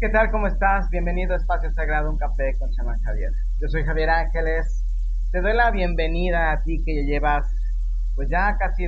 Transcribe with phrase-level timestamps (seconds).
[0.00, 0.30] ¿Qué tal?
[0.30, 0.88] ¿Cómo estás?
[0.90, 3.32] Bienvenido a Espacio Sagrado, un café con Chamán Javier.
[3.60, 4.84] Yo soy Javier Ángeles.
[5.32, 7.52] Te doy la bienvenida a ti que llevas,
[8.14, 8.84] pues ya casi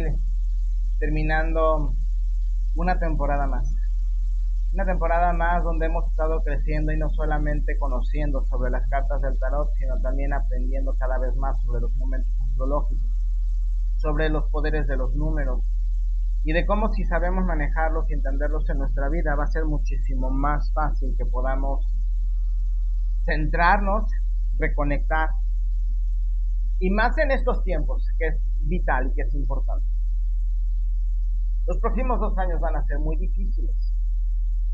[1.01, 1.96] terminando
[2.77, 3.74] una temporada más.
[4.73, 9.37] Una temporada más donde hemos estado creciendo y no solamente conociendo sobre las cartas del
[9.40, 13.11] tarot, sino también aprendiendo cada vez más sobre los momentos astrológicos,
[13.97, 15.69] sobre los poderes de los números,
[16.42, 20.30] y de cómo si sabemos manejarlos y entenderlos en nuestra vida va a ser muchísimo
[20.30, 21.94] más fácil que podamos
[23.24, 24.10] centrarnos,
[24.58, 25.30] reconectar
[26.78, 29.86] y más en estos tiempos que es vital y que es importante.
[31.66, 33.77] Los próximos dos años van a ser muy difíciles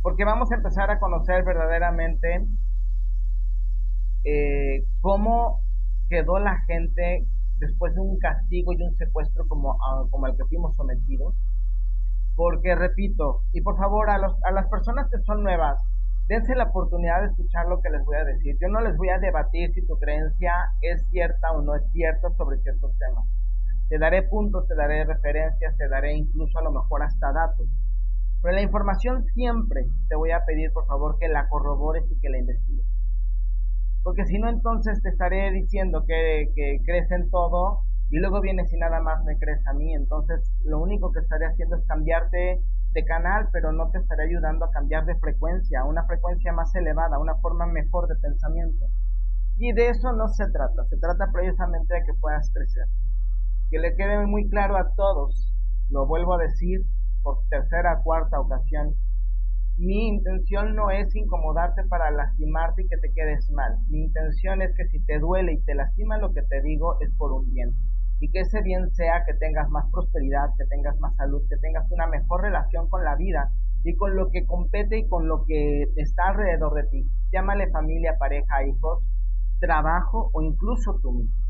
[0.03, 2.47] porque vamos a empezar a conocer verdaderamente
[4.23, 5.63] eh, cómo
[6.09, 7.27] quedó la gente
[7.59, 11.35] después de un castigo y un secuestro como, ah, como el que fuimos sometidos
[12.37, 15.81] porque repito, y por favor a, las personas que son nuevas,
[16.29, 18.57] dense la oportunidad de escuchar lo que les voy a decir.
[18.61, 22.29] Yo no les voy a debatir si tu creencia es cierta o no es cierta
[22.37, 23.25] sobre ciertos temas.
[23.89, 27.67] Te daré puntos, te daré referencias, te daré incluso a lo mejor hasta datos.
[28.43, 32.29] Pero la información siempre te voy a pedir por favor que la corrobores y que
[32.29, 32.87] la investigues.
[34.03, 38.73] Porque si no entonces te estaré diciendo que, que crees en todo y luego vienes
[38.73, 42.63] y nada más me crees a mí, entonces lo único que estaré haciendo es cambiarte
[42.93, 47.19] de canal, pero no te estaré ayudando a cambiar de frecuencia, una frecuencia más elevada,
[47.19, 48.87] una forma mejor de pensamiento.
[49.59, 52.87] Y de eso no se trata, se trata precisamente de que puedas crecer.
[53.71, 55.53] Que le quede muy claro a todos,
[55.91, 56.83] lo vuelvo a decir
[57.23, 58.95] por tercera, cuarta ocasión,
[59.79, 63.77] mi intención no es incomodarte para lastimarte y que te quedes mal.
[63.89, 67.13] Mi intención es que si te duele y te lastima lo que te digo es
[67.17, 67.75] por un bien
[68.19, 71.91] y que ese bien sea que tengas más prosperidad, que tengas más salud, que tengas
[71.91, 73.51] una mejor relación con la vida
[73.85, 77.11] y con lo que compete y con lo que está alrededor de ti.
[77.33, 79.05] Llámale familia, pareja, hijos,
[79.61, 81.47] trabajo o incluso tú mismo.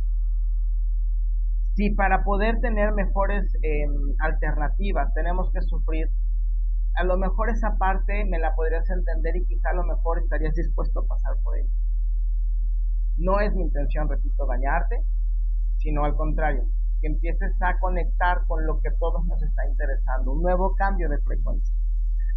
[1.75, 6.09] Si para poder tener mejores em, alternativas tenemos que sufrir,
[6.97, 10.55] a lo mejor esa parte me la podrías entender y quizá a lo mejor estarías
[10.55, 11.69] dispuesto a pasar por ella.
[13.19, 15.03] No es mi intención, repito, dañarte,
[15.87, 16.65] sino al contrario,
[17.01, 21.19] que empieces a conectar con lo que todos nos está interesando, un nuevo cambio de
[21.19, 21.73] frecuencia.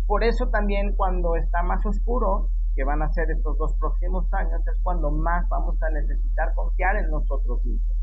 [0.05, 4.61] Por eso también cuando está más oscuro, que van a ser estos dos próximos años,
[4.67, 7.97] es cuando más vamos a necesitar confiar en nosotros mismos.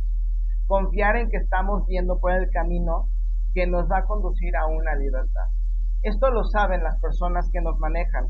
[0.66, 3.08] Confiar en que estamos viendo por el camino
[3.54, 5.46] que nos va a conducir a una libertad.
[6.02, 8.26] Esto lo saben las personas que nos manejan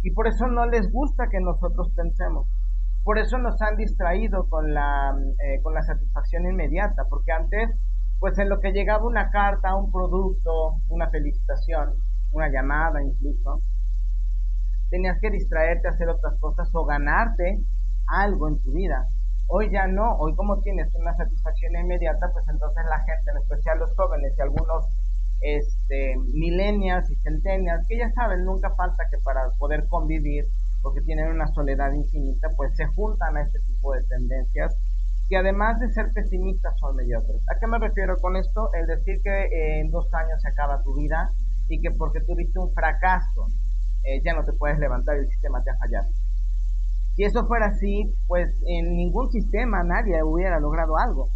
[0.00, 2.48] y por eso no les gusta que nosotros pensemos.
[3.02, 7.70] Por eso nos han distraído con la, eh, con la satisfacción inmediata, porque antes,
[8.18, 11.94] pues en lo que llegaba una carta, un producto, una felicitación,
[12.32, 13.62] una llamada incluso,
[14.90, 17.60] tenías que distraerte, hacer otras cosas o ganarte
[18.06, 19.06] algo en tu vida.
[19.46, 23.78] Hoy ya no, hoy como tienes una satisfacción inmediata, pues entonces la gente, en especial
[23.78, 24.86] los jóvenes y algunos
[25.40, 30.44] este, millennials y centennials, que ya saben, nunca falta que para poder convivir
[30.82, 34.76] porque tienen una soledad infinita, pues se juntan a este tipo de tendencias
[35.28, 37.40] que además de ser pesimistas son mediocres.
[37.48, 38.68] ¿A qué me refiero con esto?
[38.74, 41.30] El decir que eh, en dos años se acaba tu vida
[41.68, 43.46] y que porque tuviste un fracaso
[44.02, 46.08] eh, ya no te puedes levantar y el sistema te ha fallado.
[47.14, 51.28] Si eso fuera así, pues en ningún sistema nadie hubiera logrado algo.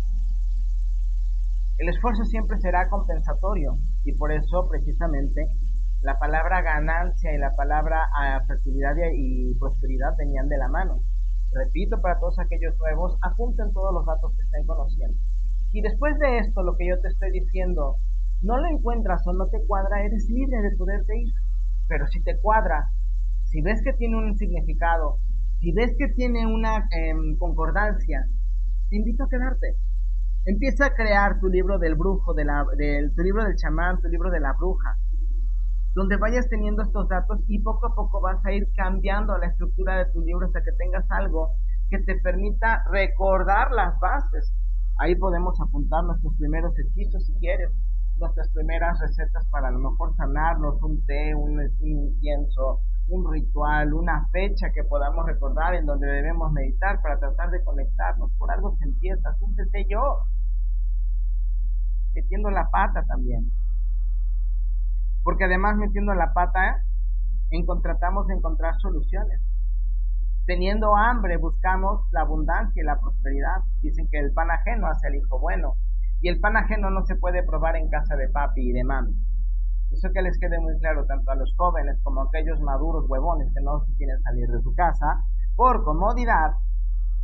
[1.78, 5.46] El esfuerzo siempre será compensatorio y por eso precisamente
[6.04, 11.00] la palabra ganancia y la palabra ah, fertilidad y prosperidad venían de la mano.
[11.50, 15.16] Repito para todos aquellos nuevos, apunten todos los datos que estén conociendo.
[15.72, 17.96] Y después de esto, lo que yo te estoy diciendo,
[18.42, 21.32] no lo encuentras o no te cuadra, eres libre de poderte ir.
[21.88, 22.90] Pero si te cuadra,
[23.44, 25.20] si ves que tiene un significado,
[25.60, 28.26] si ves que tiene una em, concordancia,
[28.90, 29.76] te invito a quedarte.
[30.44, 32.66] Empieza a crear tu libro del brujo, de la,
[33.16, 34.98] tu libro del chamán, tu libro de la bruja
[35.94, 39.96] donde vayas teniendo estos datos y poco a poco vas a ir cambiando la estructura
[39.98, 41.52] de tu libro hasta que tengas algo
[41.88, 44.52] que te permita recordar las bases.
[44.98, 47.70] Ahí podemos apuntar nuestros primeros hechizos si quieres,
[48.18, 54.26] nuestras primeras recetas para a lo mejor sanarnos, un té, un, incienso, un ritual, una
[54.32, 58.32] fecha que podamos recordar en donde debemos meditar para tratar de conectarnos.
[58.36, 59.32] Por algo se empieza,
[59.70, 60.00] sé yo,
[62.14, 63.48] metiendo la pata también
[65.24, 66.84] porque además metiendo la pata,
[67.82, 69.40] tratamos de encontrar soluciones.
[70.46, 73.62] Teniendo hambre buscamos la abundancia y la prosperidad.
[73.80, 75.74] Dicen que el pan ajeno hace el hijo bueno.
[76.20, 79.14] Y el pan ajeno no se puede probar en casa de papi y de mami.
[79.90, 83.48] Eso que les quede muy claro tanto a los jóvenes como a aquellos maduros huevones
[83.54, 85.24] que no se quieren salir de su casa
[85.54, 86.52] por comodidad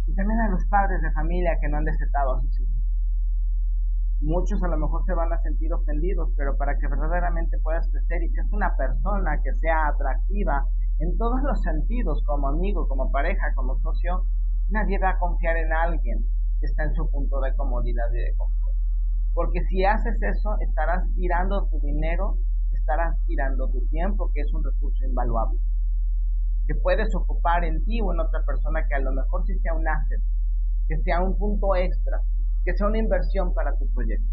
[0.06, 2.69] y también a los padres de familia que no han desetado a sus hijos.
[4.20, 8.22] Muchos a lo mejor se van a sentir ofendidos, pero para que verdaderamente puedas crecer
[8.22, 10.66] y seas una persona que sea atractiva
[10.98, 14.26] en todos los sentidos, como amigo, como pareja, como socio,
[14.68, 16.18] nadie va a confiar en alguien
[16.60, 18.76] que está en su punto de comodidad y de confort.
[19.32, 22.36] Porque si haces eso, estarás tirando tu dinero,
[22.72, 25.58] estarás tirando tu tiempo, que es un recurso invaluable,
[26.66, 29.72] que puedes ocupar en ti o en otra persona que a lo mejor sí sea
[29.72, 30.20] un asset,
[30.88, 32.20] que sea un punto extra,
[32.70, 34.30] que sea una inversión para tu proyecto.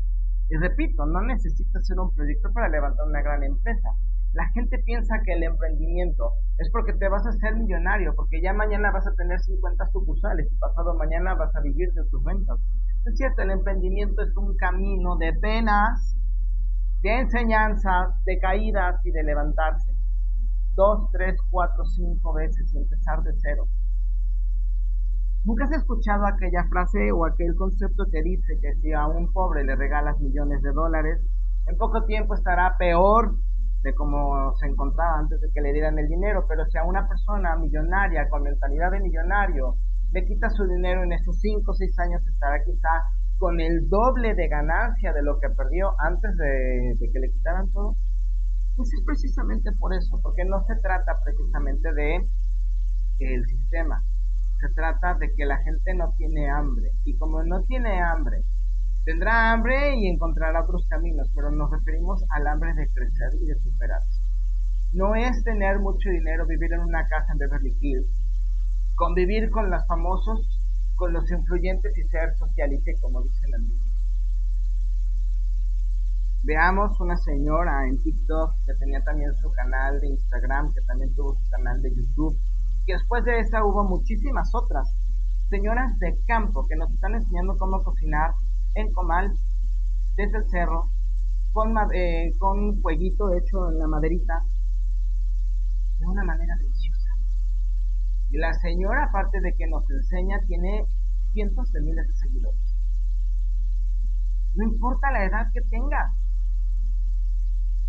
[0.49, 3.89] Y repito, no necesitas ser un proyecto para levantar una gran empresa.
[4.33, 8.53] La gente piensa que el emprendimiento es porque te vas a hacer millonario, porque ya
[8.53, 12.59] mañana vas a tener 50 sucursales y pasado mañana vas a vivir de tus ventas.
[13.05, 16.15] Es cierto, el emprendimiento es un camino de penas,
[17.01, 19.91] de enseñanzas, de caídas y de levantarse.
[20.75, 23.67] Dos, tres, cuatro, cinco veces y empezar de cero.
[25.47, 29.63] ¿Nunca has escuchado aquella frase o aquel concepto que dice que si a un pobre
[29.63, 31.23] le regalas millones de dólares,
[31.67, 33.33] en poco tiempo estará peor
[33.81, 36.44] de como se encontraba antes de que le dieran el dinero?
[36.49, 39.75] Pero si a una persona millonaria, con mentalidad de millonario,
[40.11, 43.07] le quita su dinero en esos 5 o 6 años estará quizá
[43.38, 47.95] con el doble de ganancia de lo que perdió antes de, que le quitaran todo.
[48.75, 52.27] Pues es precisamente por eso, porque no se trata precisamente de
[53.19, 54.03] el sistema,
[54.59, 58.44] se trata de que la gente no tiene hambre y como no tiene hambre,
[59.06, 63.56] tendrá hambre y encontrará otros caminos, pero nos referimos al hambre de crecer y de
[63.59, 64.21] superarse.
[64.94, 68.09] No es tener mucho dinero, vivir en una casa en Beverly Hills,
[68.95, 70.62] convivir con los famosos,
[70.95, 73.88] con los influyentes y ser socialite, como dicen la misma.
[76.44, 81.36] Veamos una señora en TikTok que tenía también su canal de Instagram, que también tuvo
[81.36, 82.38] su canal de YouTube,
[82.93, 84.95] después de esa hubo muchísimas otras
[85.49, 88.31] señoras de campo que nos están enseñando cómo cocinar
[88.75, 89.31] en comal
[90.15, 90.91] desde el cerro
[91.53, 94.43] con, eh, con fueguito hecho en la maderita
[95.99, 97.09] de una manera deliciosa.
[98.29, 100.85] Y la señora, aparte de que nos enseña, tiene
[101.33, 102.75] cientos de miles de seguidores.
[104.55, 106.13] No importa la edad que tengas.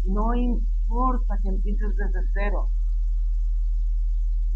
[0.04, 2.70] No importa que empieces desde cero.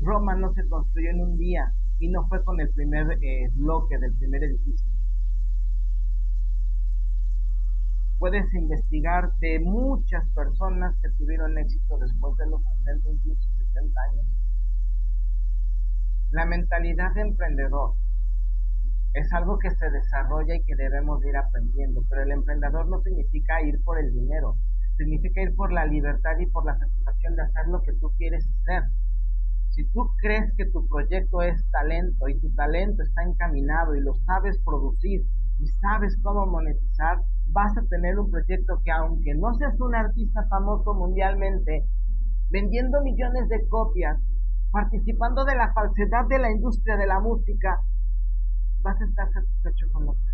[0.02, 3.98] Roma no se construyó en un día y no fue con el primer eh, bloque
[3.98, 4.90] del primer edificio.
[8.18, 14.26] Puedes investigar de muchas personas que tuvieron éxito después de los 60, incluso 70 años.
[16.30, 17.94] La mentalidad de emprendedor
[19.14, 23.62] es algo que se desarrolla y que debemos ir aprendiendo, pero el emprendedor no significa
[23.62, 24.56] ir por el dinero,
[24.96, 28.48] significa ir por la libertad y por la satisfacción de hacer lo que tú quieres
[28.62, 28.84] hacer.
[29.72, 34.14] Si tú crees que tu proyecto es talento y tu talento está encaminado y lo
[34.26, 35.22] sabes producir
[35.58, 40.46] y sabes cómo monetizar, vas a tener un proyecto que aunque no seas un artista
[40.50, 41.86] famoso mundialmente,
[42.50, 44.20] vendiendo millones de copias,
[44.70, 47.80] participando de la falsedad de la industria de la música,
[48.82, 50.32] vas a estar satisfecho con lo que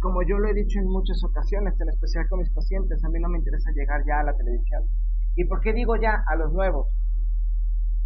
[0.00, 3.20] como yo lo he dicho en muchas ocasiones, en especial con mis pacientes, a mí
[3.20, 4.84] no me interesa llegar ya a la televisión.
[5.36, 6.88] ¿Y por qué digo ya a los nuevos?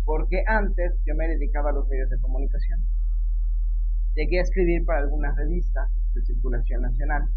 [0.04, 2.81] Porque antes yo me dedicaba a los medios de comunicación.
[4.14, 7.28] Llegué a escribir para algunas revistas de circulación nacional.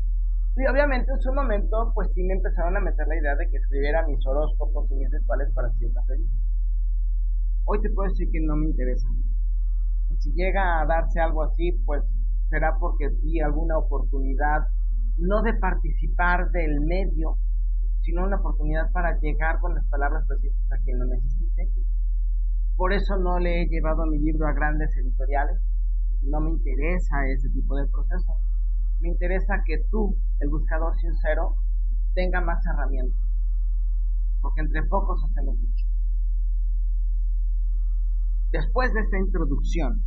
[0.55, 3.57] Y obviamente en su momento, pues sí me empezaron a meter la idea de que
[3.57, 6.41] escribiera mis horóscopos y mis rituales para ciertas revistas.
[7.65, 9.07] Hoy te puedo decir que no me interesa.
[10.19, 12.03] Si llega a darse algo así, pues
[12.49, 14.67] será porque vi alguna oportunidad,
[15.17, 17.37] no de participar del medio,
[18.07, 21.69] sino una oportunidad para llegar con las palabras precisas a quien lo necesite.
[22.77, 25.59] Por eso no le he llevado mi libro a grandes editoriales.
[26.21, 28.31] No me interesa ese tipo de proceso
[28.99, 31.57] me interesa que tú, el buscador sincero,
[32.13, 33.29] tenga más herramientas.
[34.41, 35.85] Porque entre pocos hacemos mucho.
[38.51, 40.01] Después de esta introducción,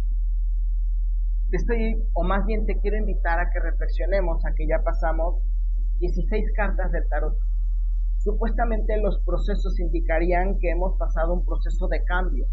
[1.51, 5.43] te estoy, o más bien te quiero invitar a que reflexionemos a que ya pasamos
[5.99, 7.37] 16 cartas del tarot.
[8.23, 12.45] Supuestamente los procesos indicarían que hemos pasado un proceso de cambio.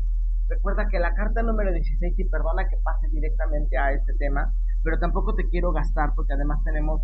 [0.47, 4.97] Recuerda que la carta número 16, y perdona que pase directamente a este tema, pero
[4.97, 7.01] tampoco te quiero gastar porque además tenemos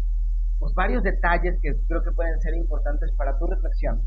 [0.60, 4.02] pues, varios detalles que creo que pueden ser importantes para tu reflexión.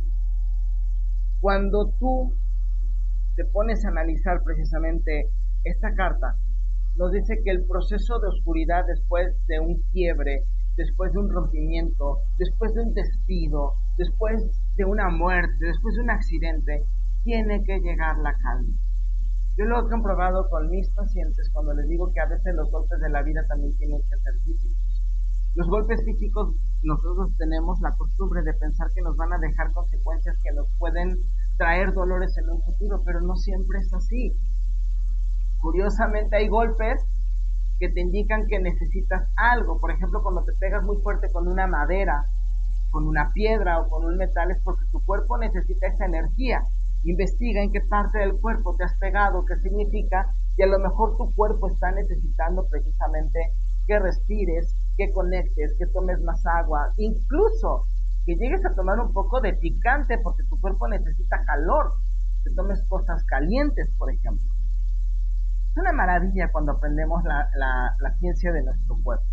[1.40, 2.34] Cuando tú
[3.36, 5.28] te pones a analizar precisamente
[5.64, 6.38] esta carta,
[6.94, 10.44] nos dice que el proceso de oscuridad después de un quiebre
[10.76, 14.42] después de un rompimiento, después de un despido, después
[14.76, 16.84] de una muerte, después de un accidente,
[17.24, 18.76] tiene que llegar la calma.
[19.56, 23.00] Yo lo he comprobado con mis pacientes cuando les digo que a veces los golpes
[23.00, 25.02] de la vida también tienen que ser físicos.
[25.54, 30.36] Los golpes físicos nosotros tenemos la costumbre de pensar que nos van a dejar consecuencias
[30.42, 31.16] que nos pueden
[31.56, 34.36] traer dolores en un futuro, pero no siempre es así.
[35.58, 37.02] Curiosamente hay golpes
[37.78, 39.78] que te indican que necesitas algo.
[39.80, 42.26] Por ejemplo, cuando te pegas muy fuerte con una madera,
[42.90, 46.62] con una piedra o con un metal, es porque tu cuerpo necesita esa energía.
[47.04, 51.16] Investiga en qué parte del cuerpo te has pegado, qué significa, y a lo mejor
[51.16, 53.38] tu cuerpo está necesitando precisamente
[53.86, 57.84] que respires, que conectes, que tomes más agua, incluso
[58.24, 61.92] que llegues a tomar un poco de picante porque tu cuerpo necesita calor,
[62.42, 64.55] que tomes cosas calientes, por ejemplo.
[65.76, 69.26] Es una maravilla cuando aprendemos la, ciencia de nuestro cuerpo.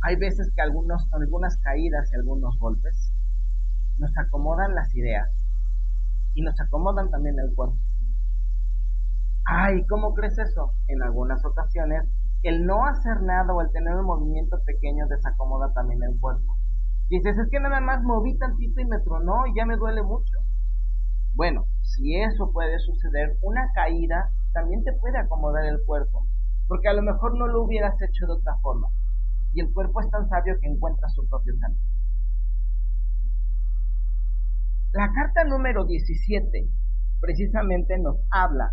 [0.00, 3.12] Hay veces que algunos, algunas caídas y algunos golpes
[3.98, 5.28] nos acomodan las ideas
[6.32, 7.76] y nos acomodan también el cuerpo.
[9.44, 10.72] Ay, ¿cómo crees eso?
[10.88, 12.08] En algunas ocasiones,
[12.42, 16.56] el no hacer nada o el tener un movimiento pequeño desacomoda también el cuerpo.
[17.10, 20.38] Dices, es que nada más moví tantito y me tronó y ya me duele mucho.
[21.34, 26.26] Bueno, si eso puede suceder, una caída también te puede acomodar el cuerpo,
[26.66, 28.88] porque a lo mejor no lo hubieras hecho de otra forma.
[29.52, 31.80] Y el cuerpo es tan sabio que encuentra su propio camino.
[34.92, 36.68] La carta número 17
[37.20, 38.72] precisamente nos habla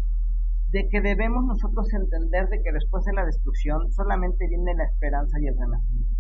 [0.70, 5.38] de que debemos nosotros entender de que después de la destrucción solamente viene la esperanza
[5.40, 6.20] y el renacimiento.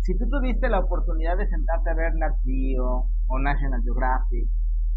[0.00, 2.36] Si tú tuviste la oportunidad de sentarte a ver Nat
[3.26, 4.50] o National Geographic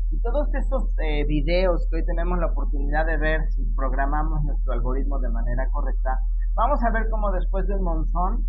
[0.10, 4.74] y todos esos eh, videos que hoy tenemos la oportunidad de ver si programamos nuestro
[4.74, 6.20] algoritmo de manera correcta,
[6.56, 8.48] vamos a ver cómo después de un monzón,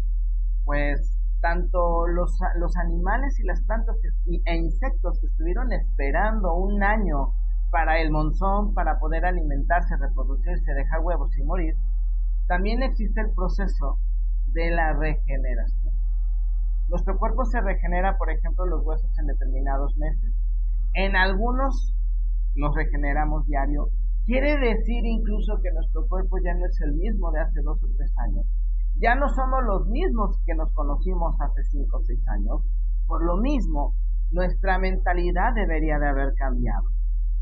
[0.65, 3.97] pues tanto los, los animales y las plantas
[4.45, 7.33] e insectos que estuvieron esperando un año
[7.71, 11.75] para el monzón, para poder alimentarse, reproducirse, dejar huevos y morir,
[12.47, 13.99] también existe el proceso
[14.53, 15.93] de la regeneración.
[16.89, 20.28] Nuestro cuerpo se regenera, por ejemplo, los huesos en determinados meses.
[20.99, 21.95] En algunos
[22.57, 23.87] nos regeneramos diario.
[24.27, 27.87] Quiere decir incluso que nuestro cuerpo ya no es el mismo de hace dos o
[27.97, 28.45] tres años
[29.01, 32.63] ya no somos los mismos que nos conocimos hace cinco o seis años.
[33.07, 33.95] Por lo mismo,
[34.33, 36.89] nuestra mentalidad debería de haber cambiado.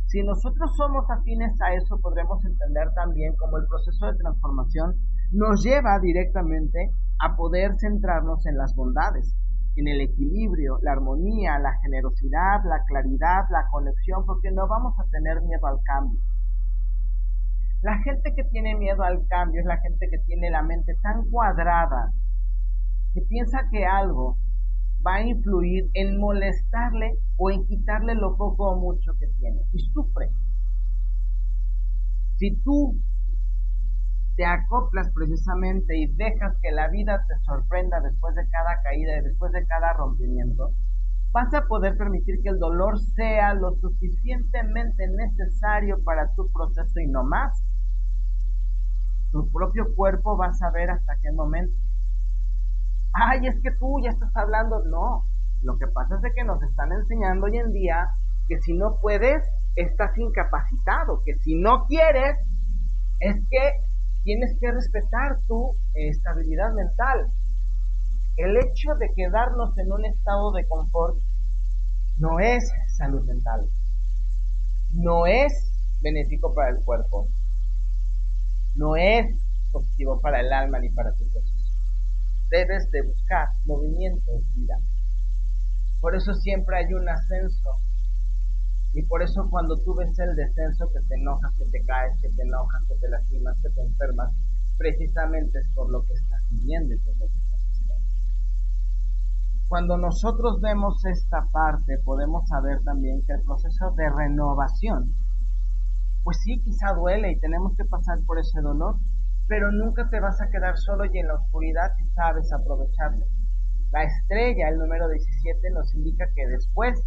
[0.07, 4.95] Si nosotros somos afines a eso, podremos entender también cómo el proceso de transformación
[5.33, 9.35] nos lleva directamente a poder centrarnos en las bondades,
[9.77, 15.05] en el equilibrio, la armonía, la generosidad, la claridad, la conexión, porque no vamos a
[15.11, 16.21] tener miedo al cambio.
[17.83, 21.29] La gente que tiene miedo al cambio es la gente que tiene la mente tan
[21.31, 22.13] cuadrada
[23.13, 24.39] que piensa que algo
[25.07, 29.79] va a influir en molestarle o en quitarle lo poco o mucho que tiene y
[29.93, 30.31] sufre.
[32.39, 32.99] Si tú
[34.37, 39.23] te acoplas precisamente y dejas que la vida te sorprenda después de cada caída y
[39.23, 40.75] después de cada rompimiento,
[41.33, 47.07] vas a poder permitir que el dolor sea lo suficientemente necesario para tu proceso y
[47.07, 47.63] no más.
[49.33, 51.75] Tu propio cuerpo va a saber hasta qué momento.
[53.13, 54.85] Ay, es que tú ya estás hablando.
[54.85, 55.25] No,
[55.63, 58.09] lo que pasa es que nos están enseñando hoy en día
[58.49, 59.43] que si no puedes,
[59.75, 62.37] estás incapacitado, que si no quieres,
[63.21, 63.86] es que
[64.27, 67.31] tienes que respetar tu estabilidad mental.
[68.37, 71.17] El hecho de quedarnos en un estado de confort
[72.19, 73.69] no es salud mental,
[74.91, 75.53] no es
[76.03, 77.29] benéfico para el cuerpo,
[78.75, 79.27] no es
[79.71, 81.71] positivo para el alma ni para tu proceso.
[82.51, 84.75] Debes de buscar movimiento, vida.
[86.01, 87.71] Por eso siempre hay un ascenso.
[88.97, 92.31] Y por eso cuando tú ves el descenso, que te enojas, que te caes, que
[92.31, 94.33] te enojas, que te lastimas, que te enfermas,
[94.79, 97.95] precisamente es por lo que estás viviendo y por lo que estás haciendo.
[99.69, 105.15] Cuando nosotros vemos esta parte, podemos saber también que el proceso de renovación
[106.27, 108.97] pues sí, quizá duele y tenemos que pasar por ese dolor,
[109.47, 113.27] pero nunca te vas a quedar solo y en la oscuridad si sabes aprovecharlo.
[113.93, 117.01] La estrella, el número 17, nos indica que después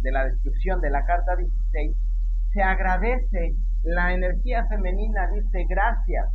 [0.00, 1.96] de la destrucción de la carta 16,
[2.52, 6.26] se agradece la energía femenina, dice gracias.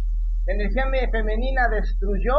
[0.45, 2.35] La energía femenina destruyó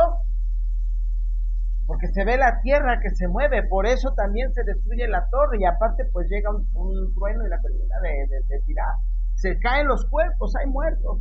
[1.87, 5.59] porque se ve la tierra que se mueve, por eso también se destruye la torre
[5.61, 8.95] y aparte pues llega un, trueno y la termina de tirar
[9.37, 11.21] se caen los cuerpos, hay muertos.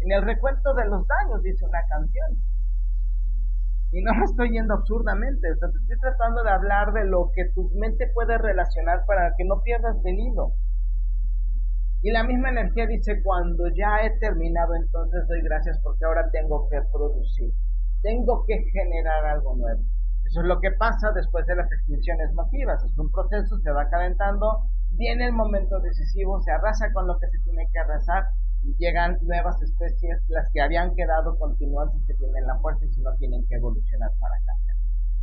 [0.00, 2.38] En el recuento de los daños, dice una canción.
[3.90, 7.70] Y no lo estoy yendo absurdamente, te estoy tratando de hablar de lo que tu
[7.74, 10.52] mente puede relacionar para que no pierdas el hilo.
[12.02, 16.68] Y la misma energía dice, cuando ya he terminado, entonces doy gracias porque ahora tengo
[16.68, 17.52] que producir,
[18.02, 19.82] tengo que generar algo nuevo.
[20.24, 22.84] Eso es lo que pasa después de las extinciones masivas.
[22.84, 27.28] Es un proceso, se va calentando, viene el momento decisivo, se arrasa con lo que
[27.28, 28.24] se tiene que arrasar
[28.78, 33.00] llegan nuevas especies, las que habían quedado continúan si se tienen la fuerza y si
[33.00, 34.76] no tienen que evolucionar para cambiar.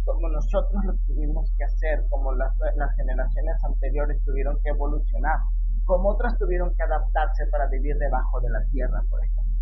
[0.06, 5.40] Como nosotros lo tuvimos que hacer, como las, las generaciones anteriores tuvieron que evolucionar,
[5.86, 9.54] como otras tuvieron que adaptarse para vivir debajo de la tierra, por ejemplo.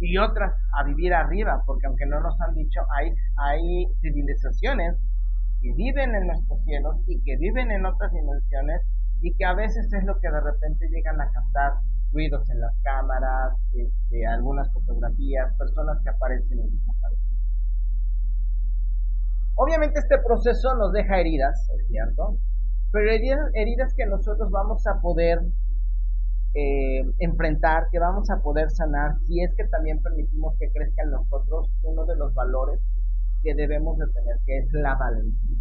[0.00, 4.96] Y otras a vivir arriba, porque aunque no nos han dicho, hay, hay civilizaciones
[5.60, 8.80] que viven en nuestros cielos y que viven en otras dimensiones
[9.20, 11.74] y que a veces es lo que de repente llegan a captar
[12.12, 17.30] ruidos en las cámaras, este, algunas fotografías, personas que aparecen y desaparecen.
[19.54, 22.38] Obviamente este proceso nos deja heridas, es cierto,
[22.92, 23.10] pero
[23.54, 25.38] heridas, que nosotros vamos a poder
[26.54, 31.10] eh, enfrentar, que vamos a poder sanar, si es que también permitimos que crezca en
[31.10, 32.80] nosotros uno de los valores
[33.42, 35.59] que debemos de tener, que es la valentía.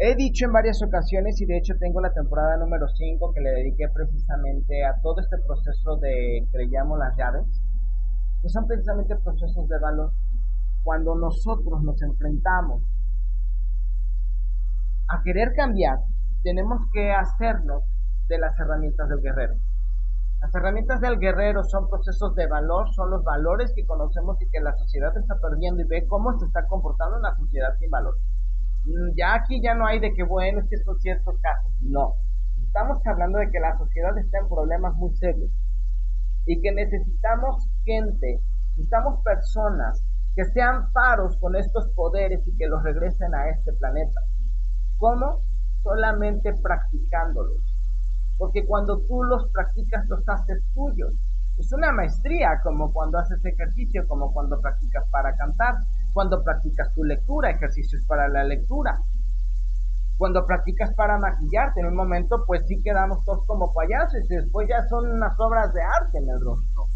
[0.00, 3.50] He dicho en varias ocasiones, y de hecho tengo la temporada número 5 que le
[3.50, 7.46] dediqué precisamente a todo este proceso de que las llaves,
[8.40, 10.12] que son precisamente procesos de valor.
[10.84, 12.84] Cuando nosotros nos enfrentamos
[15.08, 15.98] a querer cambiar,
[16.44, 17.82] tenemos que hacernos
[18.28, 19.54] de las herramientas del guerrero.
[20.40, 24.60] Las herramientas del guerrero son procesos de valor, son los valores que conocemos y que
[24.60, 28.14] la sociedad está perdiendo y ve cómo se está comportando en la sociedad sin valor.
[28.88, 31.72] Mm, ya aquí ya no hay de que bueno, es que son ciertos casos.
[31.82, 32.14] No.
[32.64, 35.50] Estamos hablando de que la sociedad está en problemas muy serios
[36.46, 38.40] y que necesitamos gente,
[38.70, 40.02] necesitamos personas
[40.34, 44.20] que sean faros con estos poderes y que los regresen a este planeta.
[44.96, 45.42] ¿Cómo?
[45.82, 47.62] Solamente practicándolos.
[48.38, 51.12] Porque cuando tú los practicas, los haces tuyos.
[51.58, 55.74] Es una maestría, como cuando haces ejercicio, como cuando practicas para cantar,
[56.18, 58.98] cuando practicas tu lectura, ejercicios para la lectura.
[60.16, 64.66] Cuando practicas para maquillarte, en un momento pues sí quedamos todos como payasos y después
[64.68, 66.86] ya son unas obras de arte en el rostro.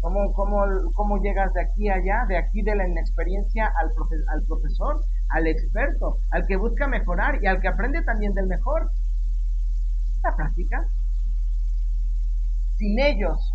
[0.00, 3.92] ¿Cómo, cómo, cómo llegas de aquí allá, de aquí de la inexperiencia al,
[4.32, 5.04] al profesor?
[5.28, 8.90] al experto, al que busca mejorar y al que aprende también del mejor.
[10.22, 10.88] La práctica.
[12.76, 13.52] Sin ellos,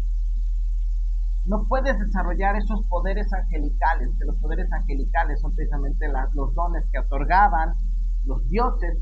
[1.46, 7.00] no puedes desarrollar esos poderes angelicales, que los poderes angelicales son precisamente los dones que
[7.00, 7.74] otorgaban
[8.26, 8.98] los dioses,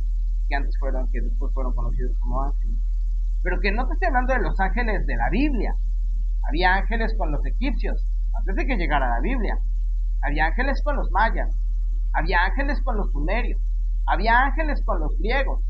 [0.47, 2.77] que antes fueron, que después fueron conocidos como ángeles.
[3.43, 5.75] Pero que no te estoy hablando de los ángeles de la Biblia.
[6.49, 8.07] Había ángeles con los egipcios,
[8.39, 9.59] antes de que llegara la Biblia.
[10.23, 11.55] Había ángeles con los mayas,
[12.13, 13.61] había ángeles con los sumerios,
[14.07, 15.63] había ángeles con los griegos.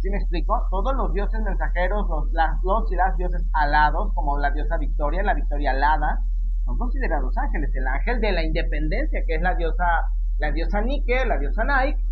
[0.00, 0.66] ¿Sí me explico?
[0.70, 2.32] Todos los dioses mensajeros, los,
[2.64, 6.24] los y las dioses alados, como la diosa Victoria, la Victoria alada,
[6.64, 7.70] son considerados ángeles.
[7.74, 9.84] El ángel de la independencia, que es la diosa,
[10.38, 12.02] la diosa Nike, la diosa Nike,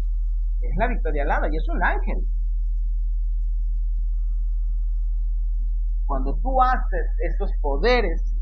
[0.60, 2.26] es la Victoria alada y es un ángel.
[6.04, 8.34] Cuando tú haces estos poderes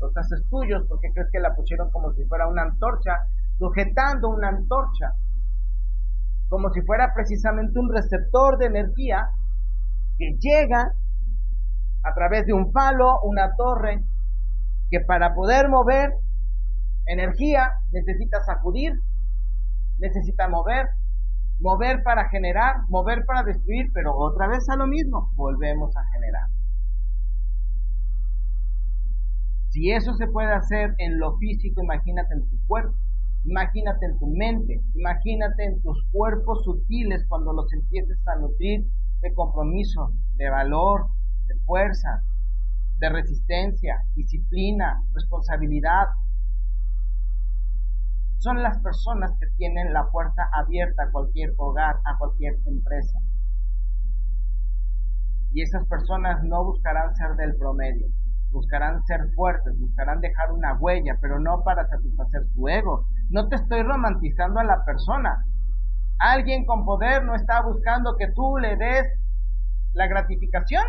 [0.00, 3.18] los haces tuyos porque crees que la pusieron como si fuera una antorcha,
[3.58, 5.14] sujetando una antorcha,
[6.52, 9.30] como si fuera precisamente un receptor de energía
[10.18, 10.92] que llega
[12.02, 14.04] a través de un palo, una torre,
[14.90, 16.12] que para poder mover
[17.06, 18.92] energía necesita sacudir,
[19.98, 20.90] necesita mover,
[21.58, 26.50] mover para generar, mover para destruir, pero otra vez a lo mismo, volvemos a generar.
[29.70, 32.94] Si eso se puede hacer en lo físico, imagínate en tu cuerpo,
[33.44, 38.86] imagínate en tu mente, imagínate en tus cuerpos sutiles cuando los empieces a nutrir
[39.20, 41.06] de compromiso, de valor,
[41.46, 42.22] de fuerza,
[42.98, 46.06] de resistencia, disciplina, responsabilidad.
[48.38, 53.18] Son las personas que tienen la puerta abierta a cualquier hogar, a cualquier empresa.
[55.52, 58.08] Y esas personas no buscarán ser del promedio
[58.52, 63.06] buscarán ser fuertes, buscarán dejar una huella, pero no para satisfacer su ego.
[63.32, 65.44] No te estoy romantizando a la persona.
[66.18, 69.06] Alguien con poder no está buscando que tú le des
[69.94, 70.84] la gratificación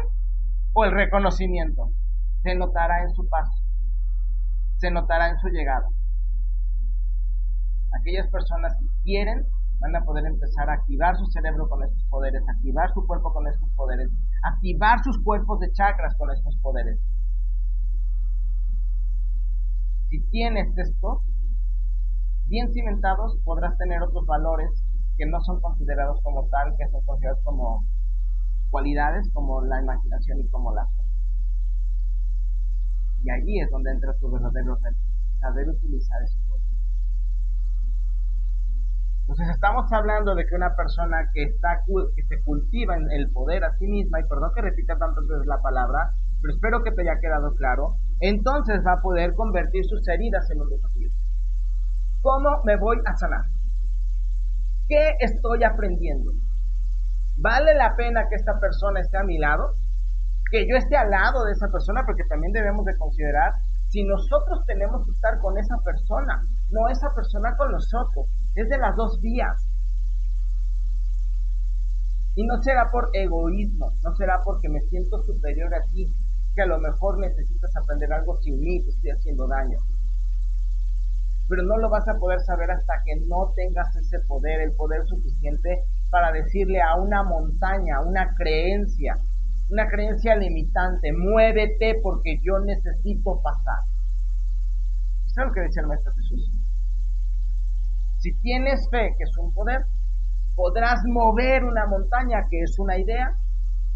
[0.73, 1.89] o el reconocimiento.
[2.43, 3.63] Se notará en su paso,
[4.77, 5.87] se notará en su llegada.
[7.99, 9.45] Aquellas personas que quieren
[9.79, 13.47] van a poder empezar a activar su cerebro con estos poderes, activar su cuerpo con
[13.47, 14.09] estos poderes,
[14.43, 16.99] activar sus cuerpos de chakras con estos poderes
[20.33, 21.21] tienes esto
[22.53, 24.69] bien cimentados, podrás tener otros valores
[25.17, 27.83] que no son considerados como tal, que son considerados como
[28.69, 31.03] cualidades, como la imaginación y como la fe.
[33.23, 34.99] Y allí es donde entra tu verdadero reto,
[35.39, 36.37] saber utilizar ese.
[39.21, 43.63] Entonces estamos hablando de que una persona que está que se cultiva en el poder
[43.63, 47.01] a sí misma, y perdón que repita tantas veces la palabra, pero espero que te
[47.01, 51.02] haya quedado claro, entonces va a poder convertir sus heridas en un desafío.
[52.23, 53.43] ¿Cómo me voy a sanar?
[54.87, 56.31] ¿Qué estoy aprendiendo?
[57.35, 59.75] ¿Vale la pena que esta persona esté a mi lado?
[60.49, 63.51] Que yo esté al lado de esa persona, porque también debemos de considerar
[63.89, 68.27] si nosotros tenemos que estar con esa persona, no esa persona con nosotros.
[68.55, 69.67] Es de las dos vías.
[72.35, 76.15] Y no será por egoísmo, no será porque me siento superior a ti,
[76.55, 79.77] que a lo mejor necesitas aprender algo sin mí, te estoy haciendo daño.
[81.49, 85.05] Pero no lo vas a poder saber hasta que no tengas ese poder, el poder
[85.05, 89.17] suficiente para decirle a una montaña, una creencia,
[89.69, 93.79] una creencia limitante, muévete porque yo necesito pasar.
[95.33, 96.51] ¿Sabes lo que dice el Maestro Jesús?
[98.19, 99.85] Si tienes fe, que es un poder,
[100.55, 103.35] podrás mover una montaña, que es una idea,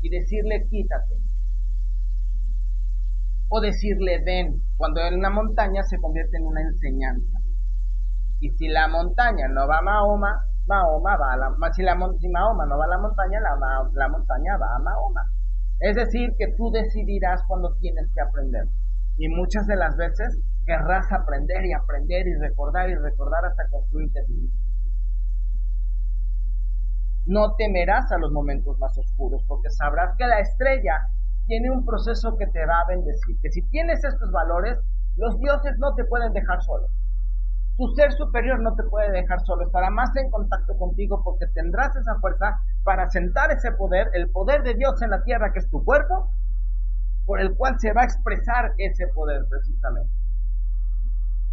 [0.01, 1.15] y decirle quítate.
[3.49, 7.36] O decirle ven, cuando en una montaña se convierte en una enseñanza.
[8.39, 12.65] Y si la montaña no va a Mahoma, Mahoma va a la, si, la, Mahoma
[12.65, 15.31] no va a la montaña, la, montaña va a Mahoma.
[15.79, 18.67] Es decir, que tú decidirás cuando tienes que aprender.
[19.17, 24.21] Y muchas de las veces querrás aprender y aprender y recordar y recordar hasta construirte
[24.27, 24.51] ti
[27.25, 31.09] No temerás a los momentos más oscuros, porque sabrás que la estrella
[31.47, 33.39] tiene un proceso que te va a bendecir.
[33.41, 34.77] Que si tienes estos valores,
[35.15, 36.87] los dioses no te pueden dejar solo.
[37.77, 41.95] Tu ser superior no te puede dejar solo, estará más en contacto contigo porque tendrás
[41.95, 45.69] esa fuerza para sentar ese poder, el poder de Dios en la tierra que es
[45.69, 46.31] tu cuerpo,
[47.25, 50.11] por el cual se va a expresar ese poder precisamente.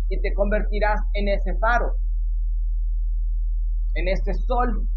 [0.08, 1.96] Y te convertirás en ese faro,
[3.94, 4.88] en ese sol,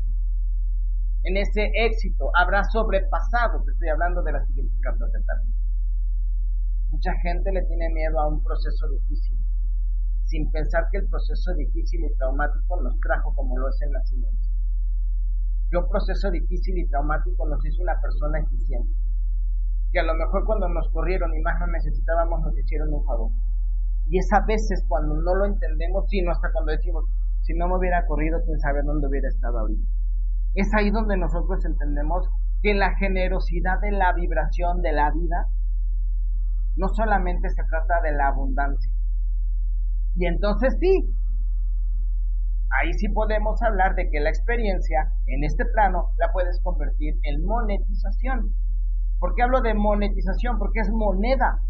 [1.23, 2.31] en ese éxito.
[2.35, 5.05] Habrás sobrepasado, te estoy hablando de la siguiente carta
[6.89, 9.36] Mucha gente le tiene miedo a un proceso difícil,
[10.27, 14.47] sin pensar que el proceso difícil y traumático nos trajo como lo es el nacimiento.
[15.73, 18.93] Un proceso difícil y traumático nos hizo una persona eficiente.
[19.91, 23.31] Que a lo mejor cuando nos corrieron y más nos necesitábamos nos hicieron un favor
[24.09, 27.05] y es a veces cuando no lo entendemos, sino hasta cuando decimos,
[27.41, 29.87] si no me hubiera corrido, quién sabe dónde hubiera estado ahorita.
[30.55, 32.27] Es ahí donde nosotros entendemos
[32.61, 35.47] que la generosidad de la vibración de la vida
[36.75, 38.91] no solamente se trata de la abundancia.
[40.17, 41.15] Y entonces sí,
[42.81, 47.45] ahí sí podemos hablar de que la experiencia en este plano la puedes convertir en
[47.45, 48.53] monetización.
[49.19, 50.57] ¿Por qué hablo de monetización?
[50.57, 51.61] Porque es moneda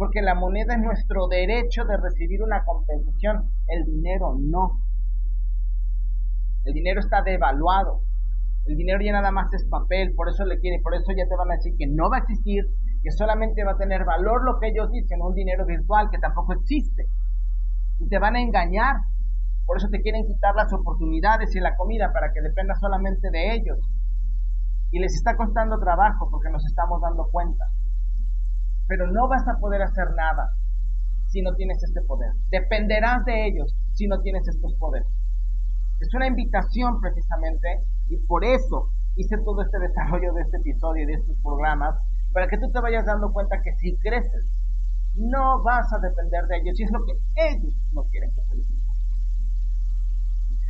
[0.00, 4.80] porque la moneda es nuestro derecho de recibir una compensación, el dinero no.
[6.64, 8.00] El dinero está devaluado.
[8.64, 11.36] El dinero ya nada más es papel, por eso le quiere, por eso ya te
[11.36, 12.64] van a decir que no va a existir,
[13.02, 16.54] que solamente va a tener valor lo que ellos dicen, un dinero virtual que tampoco
[16.54, 17.04] existe.
[18.00, 18.96] Y te van a engañar.
[19.66, 23.54] Por eso te quieren quitar las oportunidades y la comida para que dependa solamente de
[23.54, 23.78] ellos.
[24.90, 27.64] Y les está costando trabajo porque nos estamos dando cuenta
[28.90, 30.52] pero no vas a poder hacer nada
[31.28, 32.32] si no tienes este poder.
[32.50, 35.06] Dependerás de ellos si no tienes estos poderes.
[36.00, 41.06] Es una invitación precisamente y por eso hice todo este desarrollo de este episodio y
[41.06, 41.94] de estos programas
[42.32, 44.50] para que tú te vayas dando cuenta que si creces
[45.20, 48.56] no vas a depender de ellos y es lo que ellos no quieren que te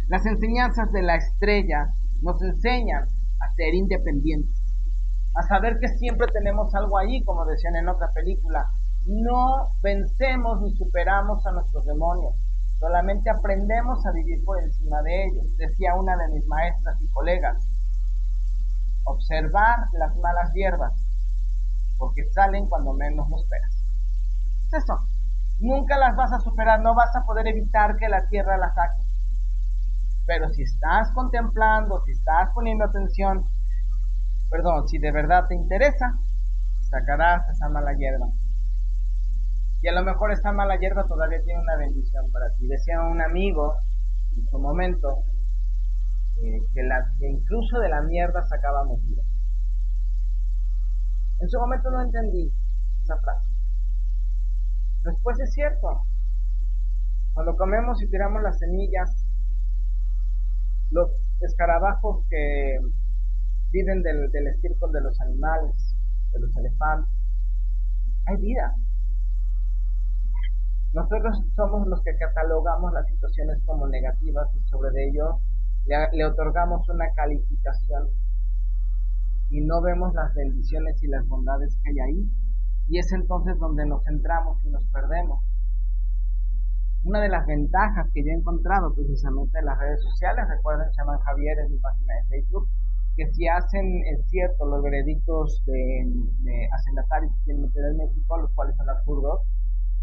[0.09, 1.89] Las enseñanzas de la estrella
[2.21, 4.61] nos enseñan a ser independientes
[5.35, 8.67] a saber que siempre tenemos algo ahí, como decían en otra película.
[9.07, 12.35] No vencemos ni superamos a nuestros demonios,
[12.79, 17.67] solamente aprendemos a vivir por encima de ellos, decía una de mis maestras y colegas.
[19.05, 20.93] Observar las malas hierbas,
[21.99, 23.80] porque salen cuando menos lo esperas.
[24.71, 24.95] Es eso.
[25.59, 29.03] Nunca las vas a superar, no vas a poder evitar que la tierra las saque.
[30.27, 33.45] Pero si estás contemplando, si estás poniendo atención,
[34.49, 36.15] perdón, si de verdad te interesa,
[36.89, 38.27] sacarás esa mala hierba.
[39.83, 42.69] Y a lo mejor esa mala hierba todavía tiene una bendición para ti.
[42.69, 43.75] Decía un amigo
[44.37, 45.25] en su momento
[46.43, 49.23] eh, que, la, que incluso de la mierda sacábamos vida.
[51.41, 52.53] En su momento no entendí
[53.03, 53.60] esa frase.
[55.05, 56.03] Después es cierto.
[57.33, 59.25] Cuando comemos y tiramos las semillas,
[60.91, 61.11] los
[61.41, 62.79] escarabajos que
[63.71, 65.95] viven del, del de los animales,
[66.33, 67.15] de los elefantes,
[68.27, 68.75] hay vida.
[70.93, 75.41] Nosotros somos los que catalogamos las situaciones como negativas y sobre ello
[75.87, 78.09] le, otorgamos una calificación
[79.51, 82.31] y no vemos las bendiciones y las bondades que hay ahí.
[82.90, 85.44] Y es entonces donde nos centramos y nos perdemos.
[87.05, 91.20] Una de las ventajas que yo he encontrado precisamente en las redes sociales, recuerden, llaman
[91.20, 92.68] Javier en mi página de Facebook,
[93.16, 96.05] que si hacen es cierto los veredictos de,
[96.42, 99.46] de hacendatario que tienen en México, los cuales son absurdos,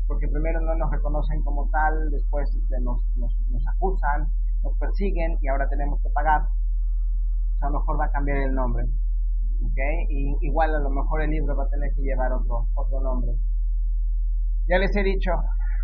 [0.07, 4.29] porque primero no nos reconocen como tal, después este, nos, nos, acusan,
[4.63, 6.43] nos persiguen y ahora tenemos que pagar.
[6.43, 8.85] O sea, a lo mejor va a cambiar el nombre.
[9.63, 10.05] ¿Okay?
[10.09, 13.33] Y igual a lo mejor el libro va a tener que llevar otro, otro nombre.
[14.67, 15.31] Ya les he dicho,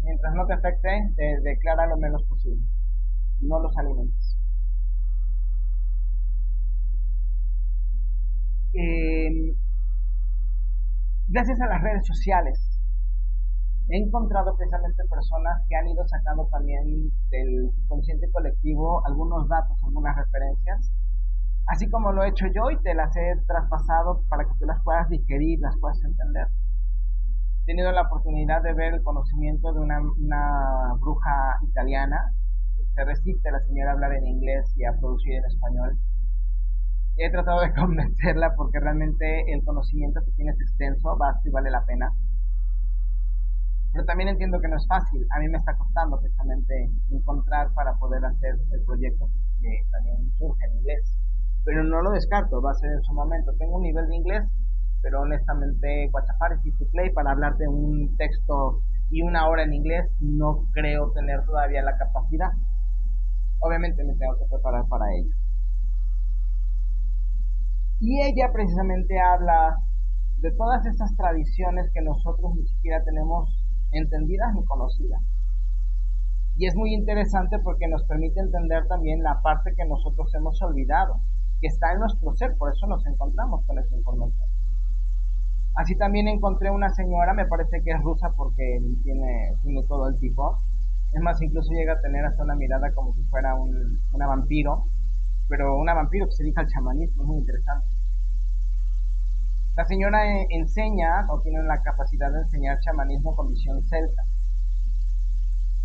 [0.04, 2.64] mientras no te afecte, te declara lo menos posible.
[3.40, 4.38] No los alimentes.
[8.74, 9.56] Eh,
[11.28, 12.74] gracias a las redes sociales,
[13.90, 20.16] he encontrado precisamente personas que han ido sacando también del consciente colectivo algunos datos, algunas
[20.16, 20.90] referencias,
[21.68, 24.82] así como lo he hecho yo y te las he traspasado para que tú las
[24.84, 26.48] puedas digerir, las puedas entender.
[27.62, 30.00] He tenido la oportunidad de ver el conocimiento de una,
[31.00, 32.34] bruja italiana,
[32.96, 35.98] se resiste la señora a hablar en inglés y a producir en español.
[37.18, 41.86] He tratado de convencerla porque realmente el conocimiento que tienes extenso, basta y vale la
[41.86, 42.14] pena
[43.94, 45.24] pero también entiendo que no es fácil.
[45.30, 49.30] A mí me está costando precisamente encontrar para poder hacer el proyecto
[49.62, 51.23] que también surge en inglés.
[51.66, 53.52] Pero no lo descarto, va a ser en su momento.
[53.58, 54.44] Tengo un nivel de inglés,
[55.02, 59.74] pero honestamente, WhatsApp y to play para hablar de un texto y una hora en
[59.74, 62.50] inglés, no creo tener todavía la capacidad.
[63.60, 65.36] Obviamente me tengo que preparar para ello.
[68.00, 69.78] Y ella precisamente habla
[70.40, 75.22] de todas esas tradiciones que nosotros ni siquiera tenemos entendidas ni conocidas.
[76.58, 81.22] Y es muy interesante porque nos permite entender también la parte que nosotros hemos olvidado,
[81.64, 84.46] que está en nuestro ser, por eso nos encontramos con esa información.
[85.76, 90.20] Así también encontré una señora, me parece que es rusa porque tiene, tiene todo el
[90.20, 90.58] tipo.
[91.14, 94.88] Es más, incluso llega a tener hasta una mirada como si fuera un, una vampiro,
[95.48, 97.88] pero una vampiro que se dedica al chamanismo, es muy interesante.
[99.78, 104.22] La señora eh, enseña o tiene la capacidad de enseñar chamanismo con visión celta.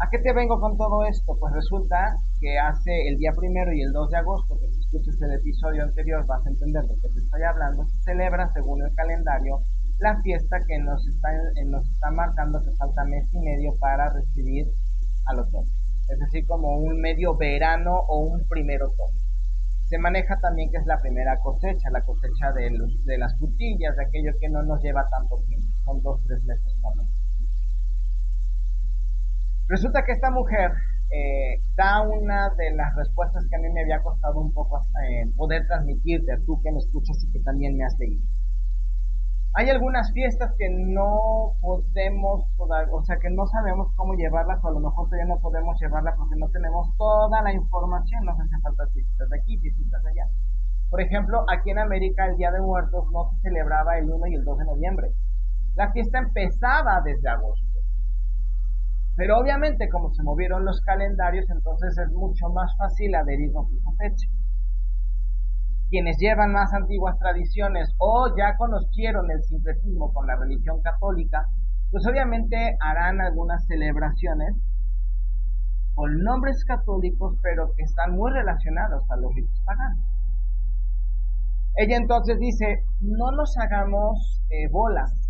[0.01, 1.35] ¿A qué te vengo con todo esto?
[1.41, 5.21] Pues resulta que hace el día primero y el 2 de agosto, que si escuchas
[5.23, 8.95] el episodio anterior vas a entender de qué te estoy hablando, se celebra según el
[8.95, 9.59] calendario
[9.99, 14.13] la fiesta que nos está, eh, nos está marcando que falta mes y medio para
[14.13, 14.69] recibir
[15.27, 15.73] al otoño.
[16.09, 19.19] Es decir, como un medio verano o un primer otoño.
[19.87, 22.71] Se maneja también que es la primera cosecha, la cosecha de,
[23.03, 26.73] de las frutillas, de aquello que no nos lleva tanto tiempo, son dos, tres meses
[26.77, 27.18] menos.
[29.69, 30.73] Resulta que esta mujer
[31.11, 35.31] eh, da una de las respuestas que a mí me había costado un poco eh,
[35.37, 38.25] poder transmitirte, tú que me escuchas y que también me has leído.
[39.55, 44.73] Hay algunas fiestas que no podemos, o sea, que no sabemos cómo llevarlas, o a
[44.73, 48.87] lo mejor todavía no podemos llevarlas porque no tenemos toda la información, nos hace falta
[48.93, 50.31] fiestas de aquí, fiestas de allá.
[50.89, 54.35] Por ejemplo, aquí en América el Día de Muertos no se celebraba el 1 y
[54.35, 55.09] el 2 de noviembre.
[55.75, 57.68] La fiesta empezaba desde agosto.
[59.19, 63.93] Pero obviamente como se movieron los calendarios, entonces es mucho más fácil adherirnos a esa
[63.99, 64.29] fecha
[65.91, 71.47] quienes llevan más antiguas tradiciones o ya conocieron el sincretismo con la religión católica,
[71.91, 74.55] pues obviamente harán algunas celebraciones
[75.95, 80.05] con nombres católicos, pero que están muy relacionados a los ritos paganos.
[81.77, 85.28] Ella entonces dice, no nos hagamos eh, bolas.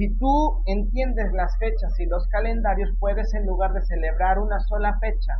[0.00, 4.98] Si tú entiendes las fechas y los calendarios, puedes en lugar de celebrar una sola
[4.98, 5.34] fecha,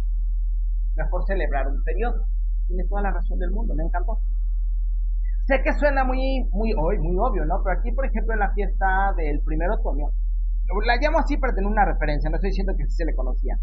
[0.96, 2.26] mejor celebrar un periodo
[2.66, 4.20] tiene toda la razón del mundo, me encantó.
[5.46, 7.62] Sé que suena muy, muy, hoy, muy obvio, ¿no?
[7.64, 10.08] Pero aquí, por ejemplo, en la fiesta del primer otoño,
[10.84, 13.56] la llamo así para tener una referencia, no estoy diciendo que se le conocía.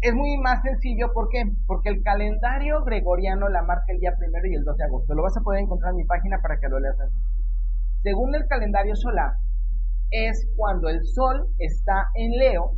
[0.00, 1.42] Es muy más sencillo, ¿por qué?
[1.66, 5.14] Porque el calendario gregoriano la marca el día primero y el 2 de agosto.
[5.14, 6.96] Lo vas a poder encontrar en mi página para que lo leas.
[8.02, 9.32] Según el calendario solar,
[10.10, 12.72] es cuando el sol está en Leo,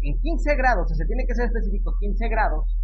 [0.00, 2.76] en 15 grados, o sea, se tiene que ser específico, 15 grados,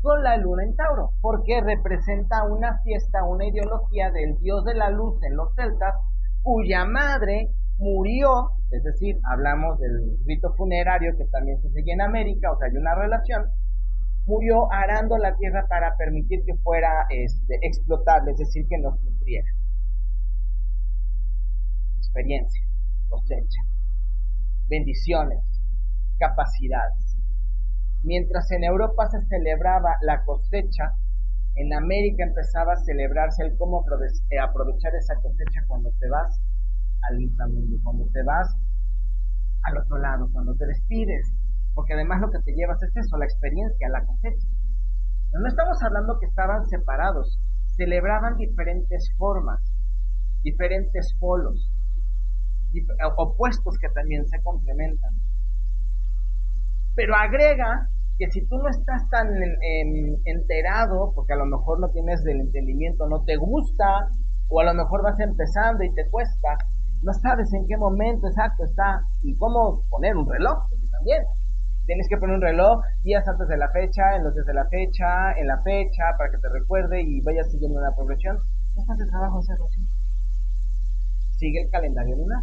[0.00, 4.90] con la luna en Tauro, porque representa una fiesta, una ideología del dios de la
[4.90, 5.94] luz en los celtas,
[6.42, 12.50] cuya madre murió es decir, hablamos del rito funerario que también se sigue en América,
[12.50, 13.44] o sea, hay una relación,
[14.24, 19.46] murió arando la tierra para permitir que fuera este, explotable, es decir, que nos nutriera.
[22.14, 22.60] Experiencia,
[23.08, 23.62] cosecha,
[24.68, 25.42] bendiciones,
[26.18, 27.16] capacidades.
[28.02, 30.92] Mientras en Europa se celebraba la cosecha,
[31.54, 33.82] en América empezaba a celebrarse el cómo
[34.28, 36.38] eh, aprovechar esa cosecha cuando te vas
[37.08, 38.58] al inframundo, cuando te vas
[39.62, 41.32] al otro lado, cuando te despides,
[41.72, 44.48] porque además lo que te llevas es eso, la experiencia, la cosecha.
[45.32, 47.40] no estamos hablando que estaban separados,
[47.74, 49.62] celebraban diferentes formas,
[50.42, 51.71] diferentes polos,
[53.16, 55.10] opuestos que también se complementan.
[56.94, 59.28] Pero agrega que si tú no estás tan
[60.24, 64.08] enterado, porque a lo mejor no tienes del entendimiento, no te gusta,
[64.48, 66.56] o a lo mejor vas empezando y te cuesta,
[67.02, 71.24] no sabes en qué momento exacto está y cómo poner un reloj, porque también
[71.86, 74.68] tienes que poner un reloj días antes de la fecha, en los días de la
[74.68, 78.38] fecha, en la fecha, para que te recuerde y vayas siguiendo una progresión.
[78.76, 79.80] No trabajo hacerlo así.
[81.38, 82.42] Sigue el calendario lunar.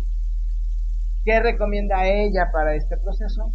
[1.26, 3.52] ¿Qué recomienda ella para este proceso?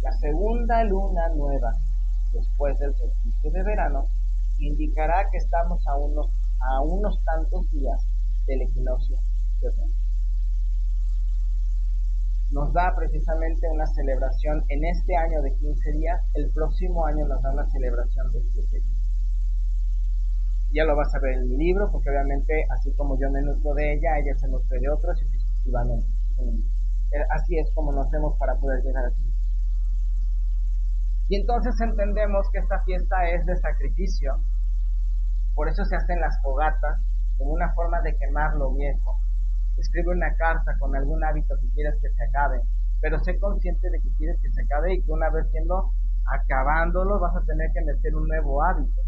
[0.00, 1.70] La segunda luna nueva,
[2.32, 4.08] después del solsticio de verano,
[4.58, 8.06] indicará que estamos a unos, a unos tantos días
[8.46, 9.18] del equinoccio
[9.60, 9.94] de otoño.
[12.52, 17.42] Nos da precisamente una celebración en este año de 15 días, el próximo año nos
[17.42, 19.10] da una celebración de 7 días.
[20.72, 23.74] Ya lo vas a ver en mi libro, porque obviamente, así como yo me nutro
[23.74, 26.19] de ella, ella se nutre de otros y sucesivamente.
[26.40, 29.30] Eh, así es como nos hacemos para poder llegar aquí.
[31.28, 34.42] Y entonces entendemos que esta fiesta es de sacrificio.
[35.54, 37.02] Por eso se hacen las fogatas
[37.38, 39.18] como una forma de quemar lo viejo.
[39.76, 42.60] Escribe una carta con algún hábito que quieres que se acabe,
[43.00, 45.92] pero sé consciente de que quieres que se acabe y que una vez siendo
[46.26, 49.00] acabándolo vas a tener que meter un nuevo hábito.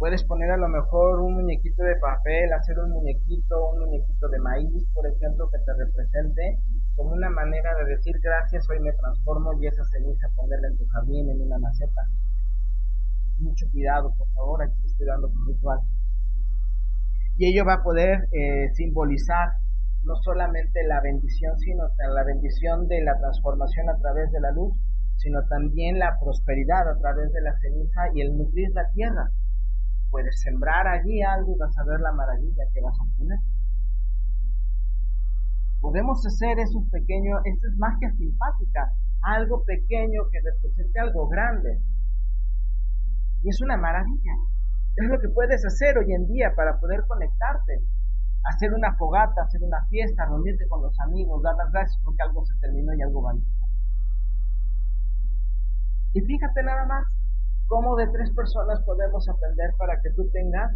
[0.00, 4.38] Puedes poner a lo mejor un muñequito de papel, hacer un muñequito, un muñequito de
[4.40, 6.56] maíz, por ejemplo, que te represente
[6.96, 10.86] como una manera de decir gracias, hoy me transformo y esa ceniza ponerla en tu
[10.86, 12.00] jardín, en una maceta.
[13.40, 15.80] Mucho cuidado, por favor, aquí estoy dando tu ritual.
[17.36, 19.52] Y ello va a poder eh, simbolizar
[20.04, 21.84] no solamente la bendición, sino
[22.14, 24.72] la bendición de la transformación a través de la luz,
[25.16, 29.30] sino también la prosperidad a través de la ceniza y el nutrir la tierra
[30.10, 33.38] puedes sembrar allí algo y vas a ver la maravilla que vas a obtener.
[35.80, 38.92] Podemos hacer eso pequeño, esto es magia simpática,
[39.22, 41.80] algo pequeño que represente algo grande.
[43.42, 44.34] Y es una maravilla.
[44.96, 47.80] Es lo que puedes hacer hoy en día para poder conectarte.
[48.44, 52.44] Hacer una fogata, hacer una fiesta, reunirte con los amigos, dar las gracias porque algo
[52.44, 53.34] se terminó y algo va a
[56.12, 57.06] Y fíjate nada más,
[57.70, 60.74] ¿Cómo de tres personas podemos aprender para que tú tengas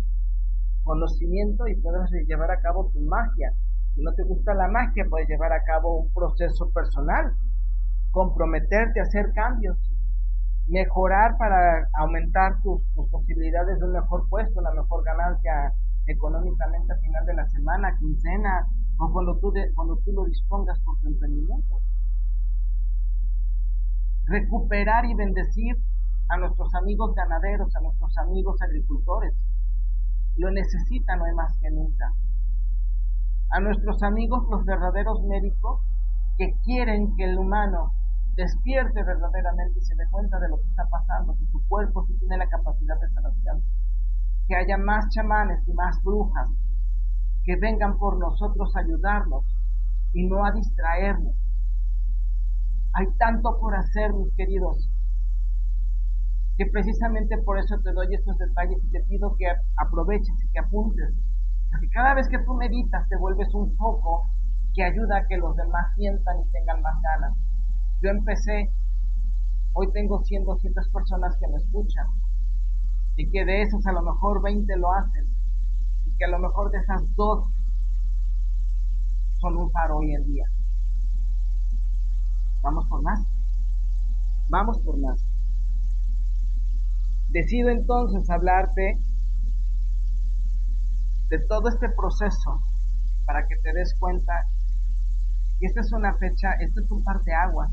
[0.84, 3.52] conocimiento y puedas llevar a cabo tu magia?
[3.96, 7.34] Si no te gusta la magia, puedes llevar a cabo un proceso personal,
[8.12, 9.76] comprometerte a hacer cambios,
[10.68, 12.80] mejorar para aumentar tus,
[13.10, 15.74] posibilidades de un mejor puesto, una mejor ganancia
[16.06, 18.68] económicamente al final de la semana, quincena,
[19.00, 21.74] o cuando tú, cuando tú lo dispongas por tu emprendimiento.
[24.26, 25.76] Recuperar y bendecir
[26.28, 29.34] a nuestros amigos ganaderos, a nuestros amigos agricultores.
[30.36, 32.12] Lo necesitan hoy más que nunca.
[33.50, 35.80] A nuestros amigos los verdaderos médicos
[36.36, 37.92] que quieren que el humano
[38.34, 42.18] despierte verdaderamente y se dé cuenta de lo que está pasando, que su cuerpo sí
[42.18, 43.62] tiene la capacidad de sanación.
[44.48, 46.48] Que haya más chamanes y más brujas
[47.44, 49.44] que vengan por nosotros a ayudarnos
[50.12, 51.36] y no a distraernos.
[52.94, 54.88] Hay tanto por hacer, mis queridos,
[56.56, 59.46] que precisamente por eso te doy estos detalles y te pido que
[59.76, 61.14] aproveches y que apuntes.
[61.70, 64.22] Porque cada vez que tú meditas te vuelves un foco
[64.74, 67.36] que ayuda a que los demás sientan y tengan más ganas.
[68.02, 68.70] Yo empecé,
[69.72, 72.06] hoy tengo 100, 200 personas que me escuchan
[73.16, 75.26] y que de esos a lo mejor 20 lo hacen
[76.04, 77.48] y que a lo mejor de esas dos
[79.40, 80.46] son un faro hoy en día.
[82.62, 83.20] Vamos por más.
[84.48, 85.33] Vamos por más.
[87.34, 88.96] Decido entonces hablarte
[91.30, 92.62] de todo este proceso
[93.26, 94.32] para que te des cuenta
[95.58, 97.66] que esta es una fecha, esto es un par de agua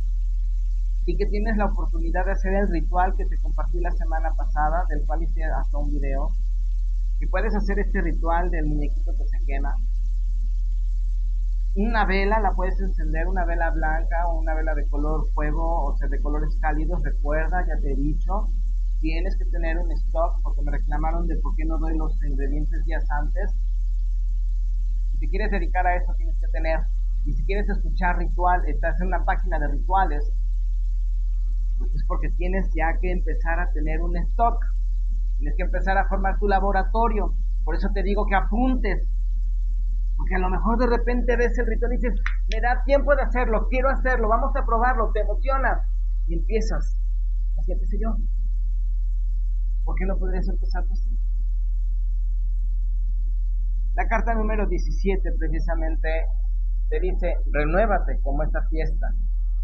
[1.05, 4.83] y que tienes la oportunidad de hacer el ritual que te compartí la semana pasada,
[4.89, 6.29] del cual hice hasta un video,
[7.19, 9.75] que puedes hacer este ritual del muñequito que se quema.
[11.75, 15.95] una vela, la puedes encender, una vela blanca o una vela de color fuego, o
[15.97, 18.49] sea, de colores cálidos, recuerda, ya te he dicho,
[19.01, 22.85] tienes que tener un stock, porque me reclamaron de por qué no doy los ingredientes
[22.85, 23.51] días antes.
[25.11, 26.79] Si te quieres dedicar a eso, tienes que tener,
[27.25, 30.31] y si quieres escuchar ritual, estás en una página de rituales,
[31.77, 34.63] pues es porque tienes ya que empezar a tener un stock,
[35.37, 37.33] tienes que empezar a formar tu laboratorio,
[37.63, 39.09] por eso te digo que apuntes,
[40.15, 42.21] porque a lo mejor de repente ves el ritual y dices,
[42.53, 45.81] me da tiempo de hacerlo, quiero hacerlo, vamos a probarlo, te emociona.
[46.27, 46.95] Y empiezas.
[47.57, 48.15] Así empecé yo.
[49.83, 51.17] ¿Por qué no podrías empezar tú así?
[53.93, 56.25] La carta número 17 precisamente
[56.89, 59.07] te dice, renuévate como esta fiesta.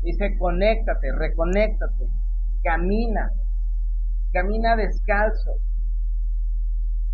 [0.01, 2.09] Dice, conéctate, reconéctate,
[2.63, 3.32] camina,
[4.32, 5.53] camina descalzo,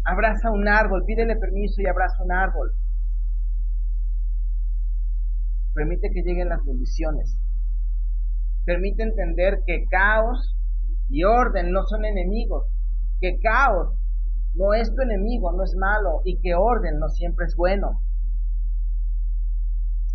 [0.06, 2.74] abraza un árbol, pídele permiso y abraza un árbol.
[5.74, 7.40] Permite que lleguen las bendiciones.
[8.66, 10.56] Permite entender que caos
[11.10, 12.73] y orden no son enemigos.
[13.24, 13.96] Que caos
[14.54, 16.20] no es tu enemigo, no es malo.
[16.26, 18.02] Y que orden no siempre es bueno.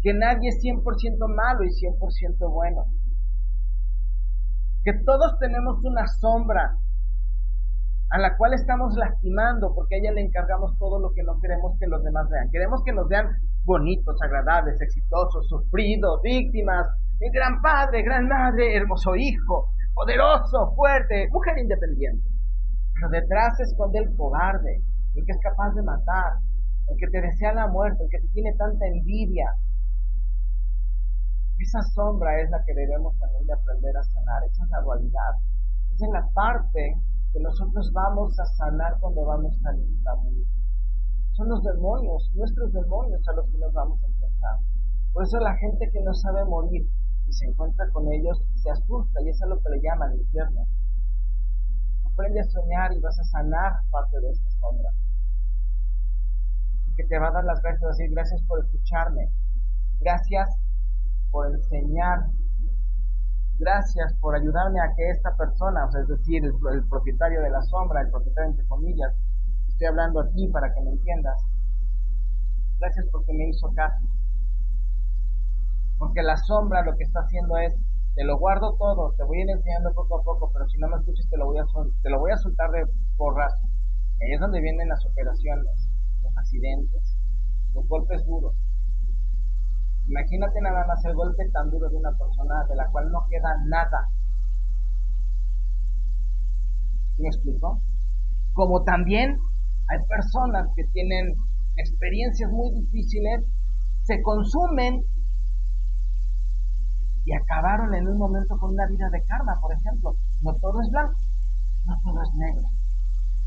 [0.02, 0.84] Que nadie es 100%
[1.34, 2.84] malo y 100% bueno.
[4.84, 6.76] Que todos tenemos una sombra
[8.10, 11.78] a la cual estamos lastimando porque a ella le encargamos todo lo que no queremos
[11.80, 12.50] que los demás vean.
[12.50, 13.26] Queremos que nos vean
[13.64, 16.86] bonitos, agradables, exitosos, sufridos, víctimas,
[17.32, 22.37] gran padre, gran madre, hermoso hijo, poderoso, fuerte, mujer independiente.
[22.98, 24.82] Pero detrás se esconde el cobarde,
[25.14, 26.42] el que es capaz de matar,
[26.88, 29.54] el que te desea la muerte, el que te tiene tanta envidia.
[31.58, 35.32] Esa sombra es la que debemos también de aprender a sanar, esa es la dualidad.
[35.94, 36.94] Esa es la parte
[37.32, 40.46] que nosotros vamos a sanar cuando vamos a morir.
[41.32, 44.58] Son los demonios, nuestros demonios a los que nos vamos a enfrentar.
[45.12, 46.88] Por eso la gente que no sabe morir
[47.26, 50.66] y se encuentra con ellos se asusta y eso es lo que le llaman infierno.
[52.18, 54.90] Aprende a soñar y vas a sanar parte de esta sombra.
[56.96, 59.30] Que te va a dar las gracias, decir gracias por escucharme,
[60.00, 60.50] gracias
[61.30, 62.18] por enseñar
[63.58, 67.62] gracias por ayudarme a que esta persona, o sea, es decir, el, propietario de la
[67.62, 69.14] sombra, el propietario entre comillas,
[69.68, 71.40] estoy hablando a ti para que me entiendas.
[72.80, 74.04] Gracias porque me hizo caso.
[75.98, 77.76] Porque la sombra lo que está haciendo es,
[78.18, 80.88] te lo guardo todo, te voy a ir enseñando poco a poco, pero si no
[80.88, 81.64] me escuchas te lo voy a,
[82.02, 82.82] te lo voy a soltar de
[83.16, 83.70] porrazo.
[84.18, 85.88] Y ahí es donde vienen las operaciones,
[86.24, 87.16] los accidentes,
[87.74, 88.56] los golpes duros
[90.08, 93.54] Imagínate nada más el golpe tan duro de una persona de la cual no queda
[93.68, 94.08] nada.
[97.18, 97.80] ¿Me explico?
[98.52, 99.38] Como también
[99.86, 101.36] hay personas que tienen
[101.76, 103.44] experiencias muy difíciles,
[104.02, 105.04] se consumen
[107.28, 110.16] y acabaron en un momento con una vida de karma, por ejemplo.
[110.40, 111.20] No todo es blanco,
[111.84, 112.64] no todo es negro.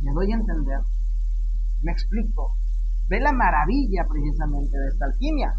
[0.01, 0.81] ¿Me doy a entender?
[1.81, 2.53] ¿Me explico?
[3.09, 5.57] Ve la maravilla precisamente de esta alquimia.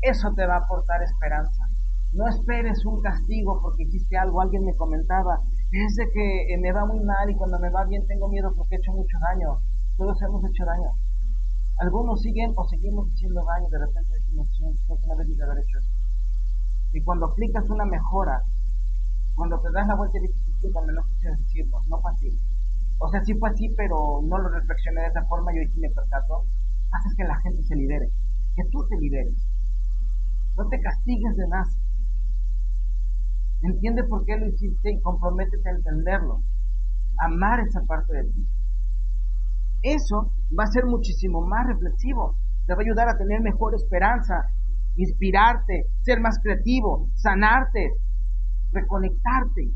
[0.00, 1.68] Eso te va a aportar esperanza.
[2.14, 4.40] No esperes un castigo porque hiciste algo.
[4.40, 7.84] Alguien me comentaba, es de que eh, me va muy mal y cuando me va
[7.84, 9.60] bien tengo miedo porque he hecho mucho daño.
[9.98, 10.88] Todos hemos hecho daño.
[11.80, 13.68] Algunos siguen o seguimos haciendo daño.
[13.68, 15.91] De repente decimos, creo que no de haber hecho eso.
[16.92, 18.42] Y cuando aplicas una mejora,
[19.34, 22.38] cuando te das la vuelta y dices, discúlpame, no quise decirlo, no fue así.
[22.98, 25.90] O sea, sí fue así, pero no lo reflexioné de esa forma, yo aquí me
[25.90, 26.44] percato.
[26.92, 28.10] Haces que la gente se libere,
[28.54, 29.48] que tú te liberes
[30.56, 31.68] no te castigues de más.
[33.62, 36.42] Entiende por qué lo hiciste y comprométete a entenderlo.
[37.18, 38.46] Amar esa parte de ti.
[39.82, 42.36] Eso va a ser muchísimo más reflexivo.
[42.66, 44.48] Te va a ayudar a tener mejor esperanza,
[44.96, 47.92] inspirarte, ser más creativo, sanarte,
[48.72, 49.70] reconectarte.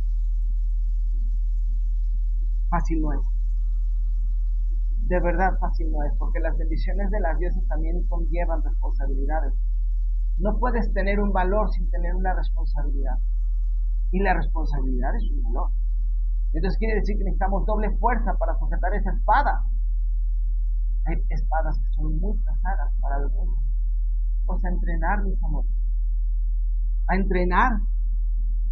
[2.68, 3.26] Fácil no es.
[5.06, 9.54] De verdad fácil no es, porque las bendiciones de las dioses también conllevan responsabilidades.
[10.38, 13.18] No puedes tener un valor sin tener una responsabilidad.
[14.10, 15.70] Y la responsabilidad es un valor.
[16.52, 19.62] Entonces quiere decir que necesitamos doble fuerza para sujetar esa espada.
[21.06, 23.65] Hay espadas que son muy pesadas para algunos.
[24.46, 25.70] Pues a entrenar, mis amores.
[27.08, 27.72] A entrenar.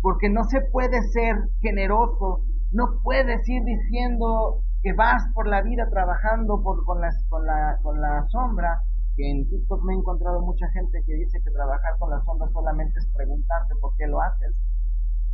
[0.00, 2.44] Porque no se puede ser generoso.
[2.72, 8.00] No puedes ir diciendo que vas por la vida trabajando por, con, con, la, con
[8.00, 8.82] la sombra
[9.16, 12.50] que en TikTok me he encontrado mucha gente que dice que trabajar con las sombras
[12.52, 14.54] solamente es preguntarte por qué lo haces.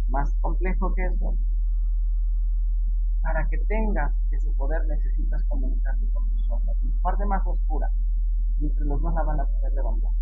[0.09, 1.34] Más complejo que eso.
[3.22, 6.74] Para que tengas ese poder necesitas comunicarte con tu sombra.
[6.80, 7.88] Tu parte más oscura.
[8.59, 10.12] Y entre los dos la van a poder levantar.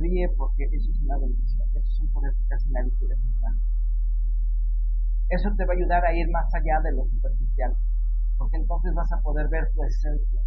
[0.00, 3.14] Ríe porque eso es una bendición, eso es un poder que casi nadie quiere
[5.28, 7.76] Eso te va a ayudar a ir más allá de lo superficial,
[8.38, 10.40] porque entonces vas a poder ver tu esencia,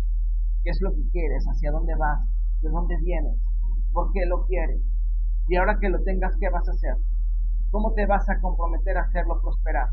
[0.63, 2.27] qué es lo que quieres, hacia dónde vas,
[2.61, 3.39] de dónde vienes,
[3.93, 4.81] por qué lo quieres.
[5.47, 6.95] Y ahora que lo tengas, ¿qué vas a hacer?
[7.71, 9.89] ¿Cómo te vas a comprometer a hacerlo prosperar?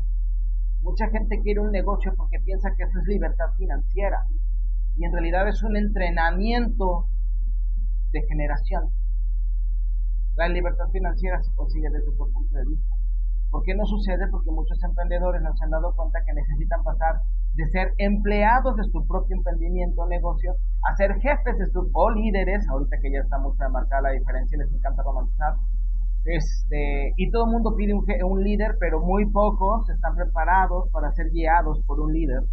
[0.81, 4.25] Mucha gente quiere un negocio porque piensa que eso es libertad financiera
[4.95, 7.07] y en realidad es un entrenamiento
[8.11, 8.91] de generación.
[10.37, 12.95] La libertad financiera se consigue desde otro punto de vista.
[13.49, 14.27] ¿Por qué no sucede?
[14.29, 17.21] Porque muchos emprendedores no se han dado cuenta que necesitan pasar
[17.55, 22.11] de ser empleados de su propio emprendimiento o negocio a ser jefes de su, o
[22.11, 25.55] líderes, ahorita que ya está mucho marcada la diferencia les encanta romantizar,
[26.25, 31.11] este, y todo el mundo pide un, un líder, pero muy pocos están preparados para
[31.13, 32.43] ser guiados por un líder.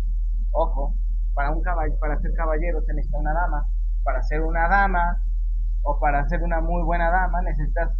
[0.52, 0.94] Ojo,
[1.34, 3.66] para, un caball para ser caballero se necesita una dama,
[4.04, 5.20] para ser una dama
[5.84, 7.92] o para ser una muy buena dama necesitas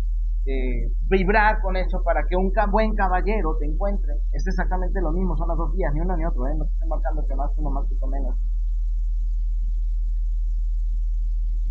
[0.47, 4.12] eh, vibrar con eso para que un buen caballero te encuentre.
[4.32, 6.55] Es exactamente lo mismo, son las dos vías, ni uno ni otro, ¿eh?
[6.57, 8.37] no te estoy marcando que más uno más que menos.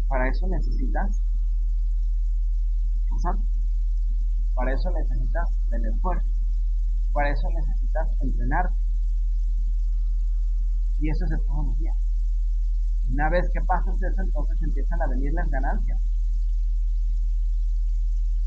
[0.08, 1.22] Para eso necesitas
[4.56, 6.28] Para eso necesitas tener fuerza.
[7.14, 8.76] Para eso necesitas entrenarte.
[11.00, 12.03] Y eso es todos los días.
[13.12, 16.00] Una vez que pasas eso, entonces empiezan a venir las ganancias.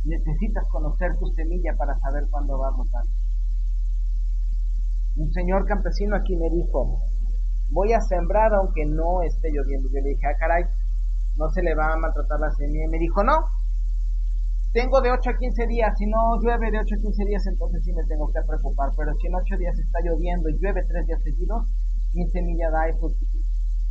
[0.04, 3.04] Necesitas conocer tu semilla para saber cuándo va a brotar.
[5.16, 7.00] Un señor campesino aquí me dijo,
[7.70, 9.88] voy a sembrar aunque no esté lloviendo.
[9.88, 10.64] Yo le dije, ah, caray,
[11.36, 12.84] no se le va a maltratar la semilla.
[12.84, 13.34] Y me dijo, no,
[14.72, 15.94] tengo de 8 a 15 días.
[15.96, 18.90] Si no llueve de 8 a 15 días, entonces sí me tengo que preocupar.
[18.96, 21.64] Pero si en 8 días está lloviendo y llueve 3 días seguidos,
[22.12, 22.92] mi semilla da y.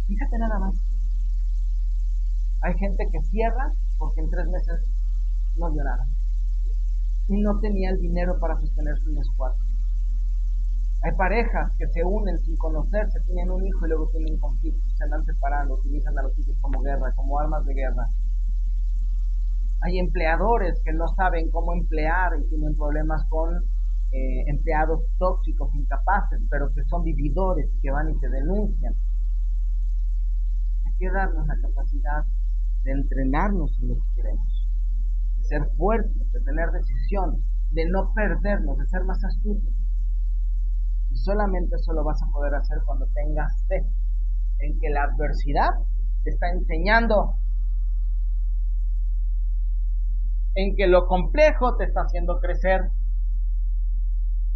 [0.08, 0.76] Fíjate nada más.
[2.62, 4.86] Hay gente que cierra porque en tres meses
[5.58, 6.06] no dio nada.
[7.28, 9.64] Y no tenía el dinero para sostener su cuatro.
[11.04, 15.04] Hay parejas que se unen sin conocerse, tienen un hijo y luego tienen conflictos, se
[15.04, 18.08] andan separando, utilizan a los hijos como guerra, como armas de guerra.
[19.82, 23.56] Hay empleadores que no saben cómo emplear y tienen problemas con
[24.12, 28.94] eh, empleados tóxicos, incapaces, pero que son vividores, que van y te denuncian.
[30.98, 32.26] Que darnos la capacidad
[32.84, 34.66] de entrenarnos en lo que queremos
[35.48, 39.74] ser fuertes, de tener decisión, de no perdernos, de ser más astutos.
[41.12, 43.86] Y solamente eso lo vas a poder hacer cuando tengas fe
[44.60, 45.70] en que la adversidad
[46.24, 47.38] te está enseñando,
[50.56, 52.90] en que lo complejo te está haciendo crecer,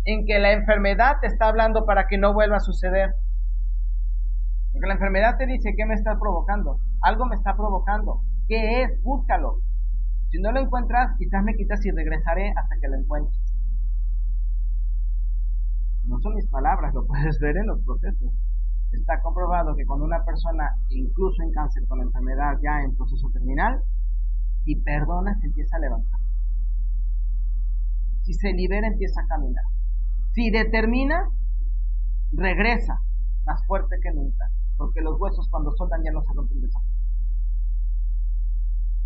[0.05, 3.13] en que la enfermedad te está hablando para que no vuelva a suceder.
[4.71, 6.79] Porque la enfermedad te dice, ¿qué me está provocando?
[7.01, 8.21] Algo me está provocando.
[8.47, 9.01] ¿Qué es?
[9.03, 9.59] Búscalo.
[10.29, 13.39] Si no lo encuentras, quizás me quitas y regresaré hasta que lo encuentres.
[16.05, 18.31] No son mis palabras, lo puedes ver en los procesos.
[18.91, 23.81] Está comprobado que cuando una persona, incluso en cáncer con enfermedad ya en proceso terminal,
[24.65, 26.19] y perdona, se empieza a levantar.
[28.23, 29.63] Si se libera, empieza a caminar.
[30.33, 31.27] Si determina,
[32.31, 32.99] regresa
[33.45, 34.45] más fuerte que nunca,
[34.79, 36.79] porque los huesos cuando soltan ya no se rompen de esa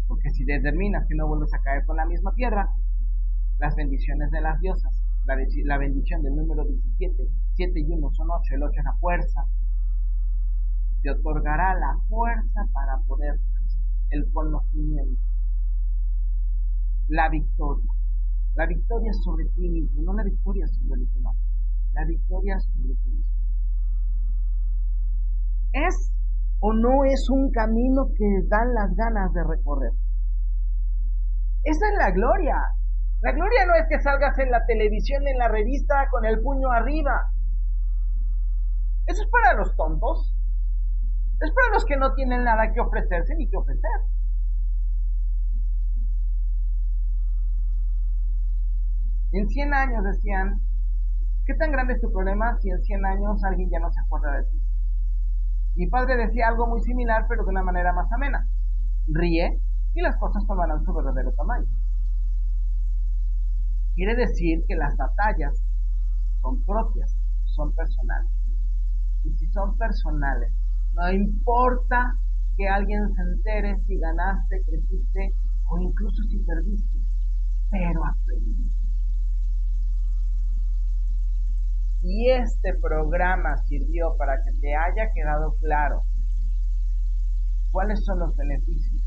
[0.08, 2.70] porque si determinas que no vuelves a caer con la misma piedra,
[3.58, 8.56] las bendiciones de las diosas, la, bendición del número 17, 7 y 1 son 8,
[8.56, 9.46] el 8 es la fuerza,
[11.02, 13.40] te otorgará la fuerza para poder,
[14.12, 15.20] el conocimiento,
[17.08, 17.92] la victoria.
[18.56, 21.36] La victoria sobre ti mismo, no la victoria sobre el demás,
[21.94, 23.33] la victoria sobre ti mismo.
[25.74, 26.14] Es
[26.60, 29.92] o no es un camino que dan las ganas de recorrer.
[31.64, 32.56] Esa es la gloria.
[33.22, 36.72] La gloria no es que salgas en la televisión, en la revista, con el puño
[36.72, 37.32] arriba.
[39.08, 40.36] Eso es para los tontos.
[41.42, 44.00] Es para los que no tienen nada que ofrecerse ni que ofrecer.
[49.34, 50.62] En 100 años decían,
[51.46, 54.38] ¿qué tan grande es tu problema si en 100 años alguien ya no se acuerda
[54.38, 54.63] de ti?
[55.76, 58.48] Mi padre decía algo muy similar, pero de una manera más amena.
[59.08, 59.60] Ríe
[59.94, 61.68] y las cosas tomarán su verdadero tamaño.
[63.96, 65.64] Quiere decir que las batallas
[66.42, 67.16] son propias,
[67.46, 68.32] son personales.
[69.24, 70.52] Y si son personales,
[70.94, 72.18] no importa
[72.56, 75.34] que alguien se entere si ganaste, creciste
[75.70, 77.00] o incluso si perdiste,
[77.72, 78.83] pero aprendiste.
[82.04, 86.02] Y este programa sirvió para que te haya quedado claro
[87.72, 89.02] cuáles son los beneficios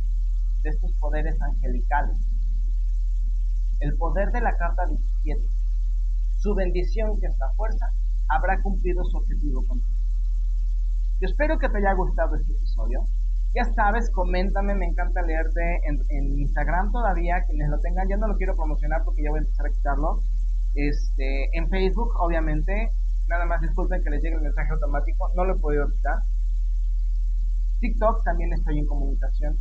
[0.63, 2.17] de estos poderes angelicales.
[3.81, 5.47] El poder de la carta 17.
[6.39, 7.87] Su bendición que esta fuerza
[8.29, 9.97] habrá cumplido su objetivo contigo.
[11.21, 13.05] Yo espero que te haya gustado este episodio.
[13.55, 18.37] Ya sabes, coméntame, me encanta leerte en, Instagram todavía, quienes lo tengan, ya no lo
[18.37, 20.23] quiero promocionar porque ya voy a empezar a quitarlo.
[20.77, 22.91] Este, en Facebook, obviamente,
[23.29, 26.19] nada más disculpen que les llegue el mensaje automático, no lo he podido quitar.
[27.81, 29.57] TikTok también estoy en comunicación.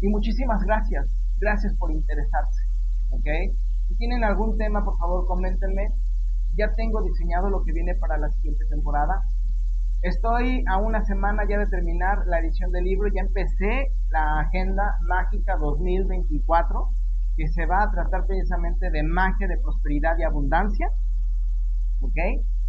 [0.00, 2.62] Y muchísimas gracias, gracias por interesarse,
[3.10, 3.26] ¿ok?
[3.88, 5.88] Si tienen algún tema, por favor, coméntenme.
[6.56, 9.22] Ya tengo diseñado lo que viene para la siguiente temporada.
[10.00, 14.96] Estoy a una semana ya de terminar la edición del libro, ya empecé la Agenda
[15.02, 16.88] Mágica 2024,
[17.38, 20.90] que se va a tratar precisamente de magia, de prosperidad y abundancia.
[22.00, 22.18] ¿Ok?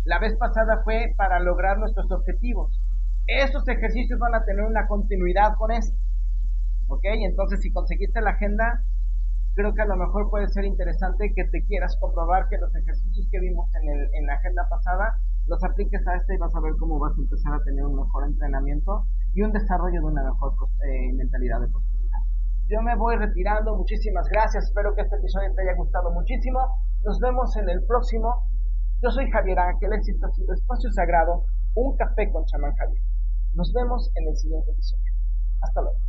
[0.05, 2.79] La vez pasada fue para lograr nuestros objetivos.
[3.25, 5.97] Esos ejercicios van a tener una continuidad con esto.
[6.87, 7.01] ¿Ok?
[7.03, 8.83] Entonces, si conseguiste la agenda,
[9.55, 13.27] creo que a lo mejor puede ser interesante que te quieras comprobar que los ejercicios
[13.31, 16.61] que vimos en, el, en la agenda pasada los apliques a este y vas a
[16.61, 20.23] ver cómo vas a empezar a tener un mejor entrenamiento y un desarrollo de una
[20.23, 20.53] mejor
[20.85, 21.88] eh, mentalidad de prosperidad.
[22.69, 26.59] Yo me voy retirando, muchísimas gracias, espero que este episodio te haya gustado muchísimo.
[27.03, 28.43] Nos vemos en el próximo.
[29.01, 33.01] Yo soy Javier Ángel, éxito ha espacio sagrado, un café con chamán Javier.
[33.55, 35.11] Nos vemos en el siguiente episodio.
[35.61, 36.08] Hasta luego.